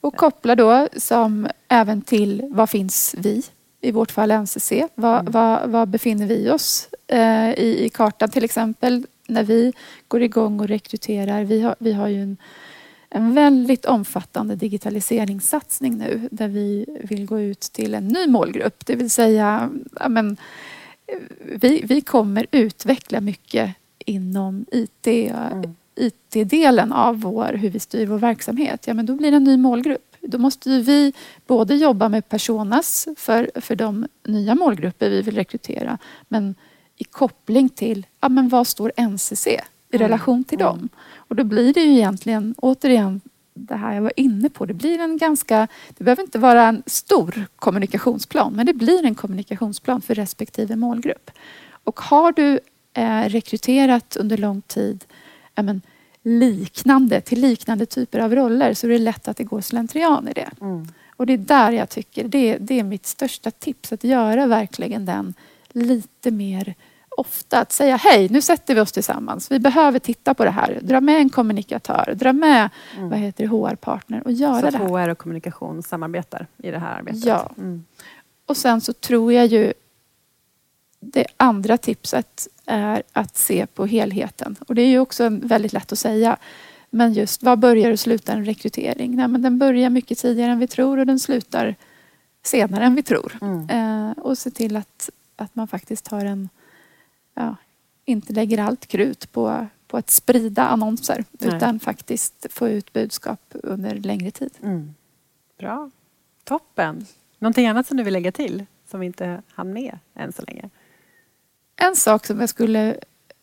Och 0.00 0.16
koppla 0.16 0.54
då 0.54 0.88
som 0.96 1.48
även 1.68 2.02
till 2.02 2.42
vad 2.50 2.70
finns 2.70 3.14
vi? 3.18 3.42
I 3.80 3.92
vårt 3.92 4.10
fall 4.10 4.30
NCC. 4.30 4.72
Var, 4.94 5.20
mm. 5.20 5.32
var, 5.32 5.66
var 5.66 5.86
befinner 5.86 6.26
vi 6.26 6.50
oss 6.50 6.88
eh, 7.06 7.50
i, 7.50 7.84
i 7.84 7.88
kartan 7.88 8.30
till 8.30 8.44
exempel? 8.44 9.06
När 9.28 9.44
vi 9.44 9.72
går 10.08 10.22
igång 10.22 10.60
och 10.60 10.68
rekryterar. 10.68 11.44
Vi 11.44 11.60
har, 11.60 11.76
vi 11.78 11.92
har 11.92 12.08
ju 12.08 12.22
en, 12.22 12.36
en 13.10 13.34
väldigt 13.34 13.84
omfattande 13.84 14.56
digitaliseringssatsning 14.56 15.98
nu 15.98 16.28
där 16.30 16.48
vi 16.48 16.86
vill 17.02 17.26
gå 17.26 17.40
ut 17.40 17.60
till 17.60 17.94
en 17.94 18.08
ny 18.08 18.26
målgrupp. 18.26 18.86
Det 18.86 18.94
vill 18.94 19.10
säga 19.10 19.70
ja, 20.00 20.08
men, 20.08 20.36
vi, 21.40 21.82
vi 21.84 22.00
kommer 22.00 22.46
utveckla 22.50 23.20
mycket 23.20 23.74
inom 23.98 24.66
IT, 24.72 25.06
mm. 25.06 25.74
IT-delen 25.94 26.92
av 26.92 27.20
vår, 27.20 27.52
hur 27.52 27.70
vi 27.70 27.78
styr 27.78 28.06
vår 28.06 28.18
verksamhet. 28.18 28.86
Ja, 28.86 28.94
men 28.94 29.06
då 29.06 29.14
blir 29.14 29.30
det 29.30 29.36
en 29.36 29.44
ny 29.44 29.56
målgrupp. 29.56 30.16
Då 30.20 30.38
måste 30.38 30.80
vi 30.80 31.12
både 31.46 31.74
jobba 31.74 32.08
med 32.08 32.28
personas 32.28 33.08
för, 33.16 33.50
för 33.54 33.76
de 33.76 34.06
nya 34.24 34.54
målgrupper 34.54 35.10
vi 35.10 35.22
vill 35.22 35.34
rekrytera 35.34 35.98
men 36.28 36.54
i 36.96 37.04
koppling 37.04 37.68
till 37.68 38.06
ja, 38.20 38.28
men 38.28 38.48
vad 38.48 38.66
står 38.66 38.92
NCC 38.96 39.46
i 39.46 39.60
mm. 39.90 40.08
relation 40.08 40.44
till 40.44 40.60
mm. 40.60 40.66
dem. 40.66 40.88
Och 41.16 41.36
då 41.36 41.44
blir 41.44 41.74
det 41.74 41.80
ju 41.80 41.92
egentligen 41.92 42.54
återigen 42.58 43.20
det 43.54 43.76
här 43.76 43.94
jag 43.94 44.02
var 44.02 44.12
inne 44.16 44.48
på. 44.50 44.66
Det 44.66 44.74
blir 44.74 44.98
en 44.98 45.18
ganska, 45.18 45.68
det 45.98 46.04
behöver 46.04 46.22
inte 46.22 46.38
vara 46.38 46.62
en 46.62 46.82
stor 46.86 47.46
kommunikationsplan, 47.56 48.52
men 48.52 48.66
det 48.66 48.74
blir 48.74 49.04
en 49.04 49.14
kommunikationsplan 49.14 50.02
för 50.02 50.14
respektive 50.14 50.76
målgrupp. 50.76 51.30
Och 51.84 52.00
har 52.00 52.32
du 52.32 52.60
eh, 52.94 53.22
rekryterat 53.22 54.16
under 54.16 54.36
lång 54.36 54.60
tid 54.60 55.04
men, 55.54 55.82
liknande, 56.22 57.20
till 57.20 57.40
liknande 57.40 57.86
typer 57.86 58.18
av 58.18 58.34
roller 58.34 58.74
så 58.74 58.86
är 58.86 58.90
det 58.90 58.98
lätt 58.98 59.28
att 59.28 59.36
det 59.36 59.44
går 59.44 59.60
slentrian 59.60 60.28
i 60.28 60.32
det. 60.32 60.50
Mm. 60.60 60.88
Och 61.16 61.26
det 61.26 61.32
är 61.32 61.38
där 61.38 61.72
jag 61.72 61.88
tycker, 61.88 62.24
det, 62.28 62.58
det 62.58 62.80
är 62.80 62.84
mitt 62.84 63.06
största 63.06 63.50
tips, 63.50 63.92
att 63.92 64.04
göra 64.04 64.46
verkligen 64.46 65.04
den 65.04 65.34
lite 65.76 66.30
mer 66.30 66.74
ofta 67.16 67.60
att 67.60 67.72
säga 67.72 67.96
hej, 67.96 68.28
nu 68.28 68.42
sätter 68.42 68.74
vi 68.74 68.80
oss 68.80 68.92
tillsammans. 68.92 69.50
Vi 69.50 69.58
behöver 69.58 69.98
titta 69.98 70.34
på 70.34 70.44
det 70.44 70.50
här. 70.50 70.78
Dra 70.82 71.00
med 71.00 71.20
en 71.20 71.30
kommunikatör, 71.30 72.14
dra 72.16 72.32
med 72.32 72.70
mm. 72.96 73.08
vad 73.10 73.18
heter 73.18 73.46
HR-partner 73.46 74.22
och 74.24 74.32
göra 74.32 74.60
så 74.60 74.70
det 74.70 74.78
här. 74.78 74.88
Så 74.88 74.96
HR 74.96 75.08
och 75.08 75.18
kommunikation 75.18 75.82
samarbetar 75.82 76.46
i 76.58 76.70
det 76.70 76.78
här 76.78 76.98
arbetet? 76.98 77.24
Ja. 77.24 77.50
Mm. 77.58 77.84
Och 78.46 78.56
sen 78.56 78.80
så 78.80 78.92
tror 78.92 79.32
jag 79.32 79.46
ju 79.46 79.72
det 81.00 81.26
andra 81.36 81.78
tipset 81.78 82.48
är 82.66 83.02
att 83.12 83.36
se 83.36 83.66
på 83.66 83.86
helheten. 83.86 84.56
Och 84.68 84.74
det 84.74 84.82
är 84.82 84.88
ju 84.88 84.98
också 84.98 85.28
väldigt 85.28 85.72
lätt 85.72 85.92
att 85.92 85.98
säga. 85.98 86.36
Men 86.90 87.12
just 87.12 87.42
var 87.42 87.56
börjar 87.56 87.90
och 87.90 88.00
slutar 88.00 88.36
en 88.36 88.44
rekrytering? 88.44 89.16
Nej, 89.16 89.28
men 89.28 89.42
den 89.42 89.58
börjar 89.58 89.90
mycket 89.90 90.18
tidigare 90.18 90.52
än 90.52 90.58
vi 90.58 90.66
tror 90.66 90.98
och 90.98 91.06
den 91.06 91.18
slutar 91.18 91.74
senare 92.42 92.84
än 92.84 92.94
vi 92.94 93.02
tror. 93.02 93.38
Mm. 93.40 93.70
Eh, 93.70 94.18
och 94.18 94.38
se 94.38 94.50
till 94.50 94.76
att, 94.76 95.10
att 95.36 95.54
man 95.54 95.68
faktiskt 95.68 96.08
har 96.08 96.24
en 96.24 96.48
ja, 97.34 97.56
inte 98.04 98.32
lägger 98.32 98.58
allt 98.58 98.86
krut 98.86 99.32
på, 99.32 99.66
på 99.86 99.96
att 99.96 100.10
sprida 100.10 100.62
annonser 100.62 101.24
Nej. 101.30 101.56
utan 101.56 101.80
faktiskt 101.80 102.46
få 102.50 102.68
ut 102.68 102.92
budskap 102.92 103.40
under 103.52 103.94
längre 103.94 104.30
tid. 104.30 104.50
Mm. 104.62 104.94
Bra. 105.58 105.90
Toppen. 106.44 107.06
Någonting 107.38 107.66
annat 107.66 107.86
som 107.86 107.96
du 107.96 108.02
vill 108.02 108.12
lägga 108.12 108.32
till 108.32 108.66
som 108.90 109.00
vi 109.00 109.06
inte 109.06 109.42
hann 109.48 109.72
med 109.72 109.98
än 110.14 110.32
så 110.32 110.42
länge? 110.42 110.70
En 111.76 111.96
sak 111.96 112.26
som 112.26 112.40
jag 112.40 112.48
skulle 112.48 112.96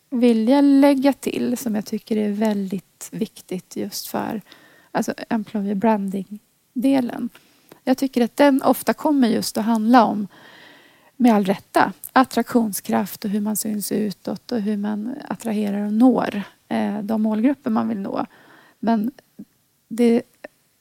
vilja 0.09 0.61
lägga 0.61 1.13
till 1.13 1.57
som 1.57 1.75
jag 1.75 1.85
tycker 1.85 2.17
är 2.17 2.31
väldigt 2.31 3.09
viktigt 3.11 3.75
just 3.75 4.07
för 4.07 4.41
alltså 4.91 5.13
employer 5.29 5.75
branding-delen. 5.75 7.29
Jag 7.83 7.97
tycker 7.97 8.23
att 8.23 8.37
den 8.37 8.61
ofta 8.61 8.93
kommer 8.93 9.27
just 9.27 9.57
att 9.57 9.65
handla 9.65 10.05
om 10.05 10.27
med 11.17 11.33
all 11.33 11.45
rätta 11.45 11.93
attraktionskraft 12.11 13.25
och 13.25 13.31
hur 13.31 13.41
man 13.41 13.55
syns 13.55 13.91
utåt 13.91 14.51
och 14.51 14.61
hur 14.61 14.77
man 14.77 15.15
attraherar 15.29 15.85
och 15.85 15.93
når 15.93 16.41
eh, 16.67 16.99
de 16.99 17.21
målgrupper 17.21 17.69
man 17.69 17.87
vill 17.87 17.99
nå. 17.99 18.25
Men 18.79 19.11
det 19.87 20.21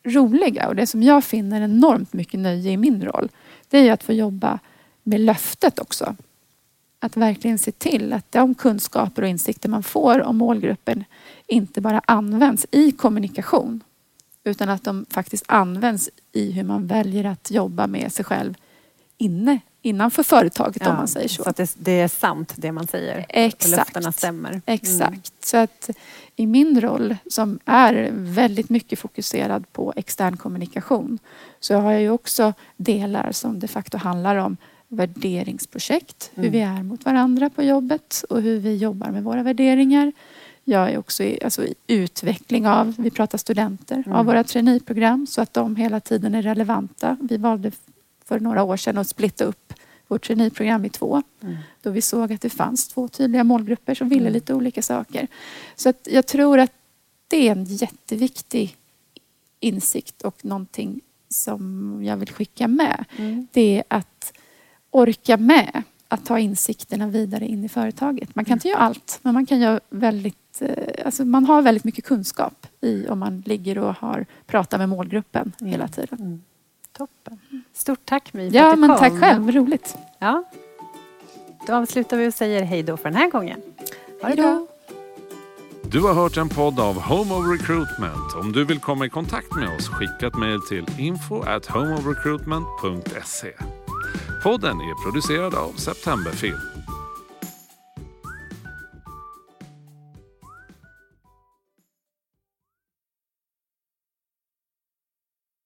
roliga 0.04 0.68
och 0.68 0.76
det 0.76 0.86
som 0.86 1.02
jag 1.02 1.24
finner 1.24 1.60
enormt 1.60 2.12
mycket 2.12 2.40
nöje 2.40 2.70
i 2.70 2.76
min 2.76 3.04
roll 3.04 3.28
det 3.68 3.78
är 3.78 3.92
att 3.92 4.02
få 4.02 4.12
jobba 4.12 4.58
med 5.02 5.20
löftet 5.20 5.78
också. 5.78 6.16
Att 6.98 7.16
verkligen 7.16 7.58
se 7.58 7.72
till 7.72 8.12
att 8.12 8.32
de 8.32 8.54
kunskaper 8.54 9.22
och 9.22 9.28
insikter 9.28 9.68
man 9.68 9.82
får 9.82 10.22
om 10.22 10.36
målgruppen 10.36 11.04
inte 11.46 11.80
bara 11.80 12.02
används 12.04 12.66
i 12.70 12.92
kommunikation 12.92 13.84
utan 14.44 14.68
att 14.68 14.84
de 14.84 15.06
faktiskt 15.10 15.44
används 15.48 16.10
i 16.32 16.50
hur 16.52 16.64
man 16.64 16.86
väljer 16.86 17.24
att 17.24 17.50
jobba 17.50 17.86
med 17.86 18.12
sig 18.12 18.24
själv 18.24 18.54
inne 19.18 19.60
innanför 19.82 20.22
företaget 20.22 20.82
ja, 20.84 20.90
om 20.90 20.96
man 20.96 21.08
säger 21.08 21.28
så. 21.28 21.42
Så 21.42 21.50
att 21.50 21.56
det, 21.56 21.74
det, 21.78 22.00
är 22.00 22.08
sant 22.08 22.54
det 22.56 22.72
man 22.72 22.86
säger? 22.86 23.26
Exakt. 23.28 23.64
Och 23.64 23.70
löftena 23.70 24.12
stämmer? 24.12 24.50
Mm. 24.50 24.62
Exakt. 24.66 25.44
Så 25.44 25.56
att 25.56 25.90
i 26.36 26.46
min 26.46 26.80
roll 26.80 27.16
som 27.26 27.58
är 27.64 28.10
väldigt 28.12 28.70
mycket 28.70 28.98
fokuserad 28.98 29.72
på 29.72 29.92
extern 29.96 30.36
kommunikation 30.36 31.18
så 31.60 31.74
har 31.74 31.92
jag 31.92 32.00
ju 32.00 32.10
också 32.10 32.54
delar 32.76 33.32
som 33.32 33.58
de 33.58 33.68
facto 33.68 33.98
handlar 33.98 34.36
om 34.36 34.56
värderingsprojekt. 34.88 36.30
Mm. 36.34 36.44
Hur 36.44 36.52
vi 36.52 36.60
är 36.60 36.82
mot 36.82 37.04
varandra 37.04 37.50
på 37.50 37.62
jobbet 37.62 38.24
och 38.28 38.42
hur 38.42 38.58
vi 38.58 38.76
jobbar 38.76 39.10
med 39.10 39.24
våra 39.24 39.42
värderingar. 39.42 40.12
Jag 40.64 40.90
är 40.90 40.98
också 40.98 41.22
i, 41.22 41.44
alltså, 41.44 41.64
i 41.64 41.74
utveckling 41.86 42.66
av, 42.66 42.94
vi 42.98 43.10
pratar 43.10 43.38
studenter, 43.38 44.02
mm. 44.06 44.12
av 44.12 44.26
våra 44.26 44.44
traineeprogram 44.44 45.26
så 45.26 45.42
att 45.42 45.54
de 45.54 45.76
hela 45.76 46.00
tiden 46.00 46.34
är 46.34 46.42
relevanta. 46.42 47.16
Vi 47.20 47.36
valde 47.36 47.70
för 48.32 48.40
några 48.40 48.62
år 48.62 48.76
sedan 48.76 48.98
att 48.98 49.08
splitta 49.08 49.44
upp 49.44 49.72
vårt 50.08 50.26
traineeprogram 50.26 50.84
i 50.84 50.88
två. 50.88 51.22
Mm. 51.42 51.56
Då 51.82 51.90
vi 51.90 52.02
såg 52.02 52.32
att 52.32 52.40
det 52.40 52.50
fanns 52.50 52.88
två 52.88 53.08
tydliga 53.08 53.44
målgrupper 53.44 53.94
som 53.94 54.08
ville 54.08 54.22
mm. 54.22 54.32
lite 54.32 54.54
olika 54.54 54.82
saker. 54.82 55.28
Så 55.76 55.88
att 55.88 56.08
jag 56.10 56.26
tror 56.26 56.58
att 56.58 56.72
det 57.28 57.48
är 57.48 57.52
en 57.52 57.64
jätteviktig 57.64 58.76
insikt 59.60 60.22
och 60.22 60.44
någonting 60.44 61.00
som 61.28 62.00
jag 62.04 62.16
vill 62.16 62.32
skicka 62.32 62.68
med. 62.68 63.04
Mm. 63.16 63.46
Det 63.52 63.76
är 63.76 63.84
att 63.88 64.32
orka 64.90 65.36
med 65.36 65.82
att 66.08 66.26
ta 66.26 66.38
insikterna 66.38 67.08
vidare 67.08 67.46
in 67.46 67.64
i 67.64 67.68
företaget. 67.68 68.34
Man 68.34 68.44
kan 68.44 68.56
inte 68.56 68.68
göra 68.68 68.78
allt, 68.78 69.18
men 69.22 69.34
man 69.34 69.46
kan 69.46 69.60
göra 69.60 69.80
väldigt, 69.90 70.62
eh, 70.62 71.04
alltså 71.04 71.24
man 71.24 71.44
har 71.44 71.62
väldigt 71.62 71.84
mycket 71.84 72.04
kunskap 72.04 72.66
i 72.80 73.06
om 73.08 73.18
man 73.18 73.42
ligger 73.46 73.78
och 73.78 73.94
har 73.94 74.26
pratat 74.46 74.80
med 74.80 74.88
målgruppen 74.88 75.52
mm. 75.60 75.70
hela 75.70 75.88
tiden. 75.88 76.18
Mm. 76.20 76.42
Toppen. 76.92 77.38
Stort 77.74 78.00
tack 78.04 78.32
My 78.32 78.50
för 78.50 78.56
ja, 78.56 78.68
att 78.68 78.74
du 78.74 78.80
men 78.80 78.90
kom. 78.90 78.98
Tack 78.98 79.20
själv, 79.20 79.50
roligt. 79.50 79.96
Ja. 80.18 80.44
Då 81.66 81.74
avslutar 81.74 82.16
vi 82.16 82.28
och 82.28 82.34
säger 82.34 82.62
hej 82.62 82.82
då 82.82 82.96
för 82.96 83.04
den 83.04 83.14
här 83.14 83.30
gången. 83.30 83.60
Ha 84.22 84.28
det 84.28 84.36
bra. 84.36 84.66
Du 85.82 86.00
har 86.00 86.14
hört 86.14 86.36
en 86.36 86.48
podd 86.48 86.80
av 86.80 87.00
Home 87.00 87.34
of 87.34 87.60
Recruitment. 87.60 88.34
Om 88.40 88.52
du 88.52 88.64
vill 88.64 88.78
komma 88.78 89.06
i 89.06 89.08
kontakt 89.08 89.54
med 89.54 89.76
oss, 89.76 89.88
skicka 89.88 90.26
ett 90.26 90.36
mejl 90.36 90.60
till 90.68 90.86
info 90.98 91.42
at 91.42 91.66
homeofrecruitment.se. 91.66 93.52
Podden 94.42 94.80
är 94.80 95.04
producerad 95.04 95.54
av 95.54 95.72
Septemberfilm. 95.72 96.71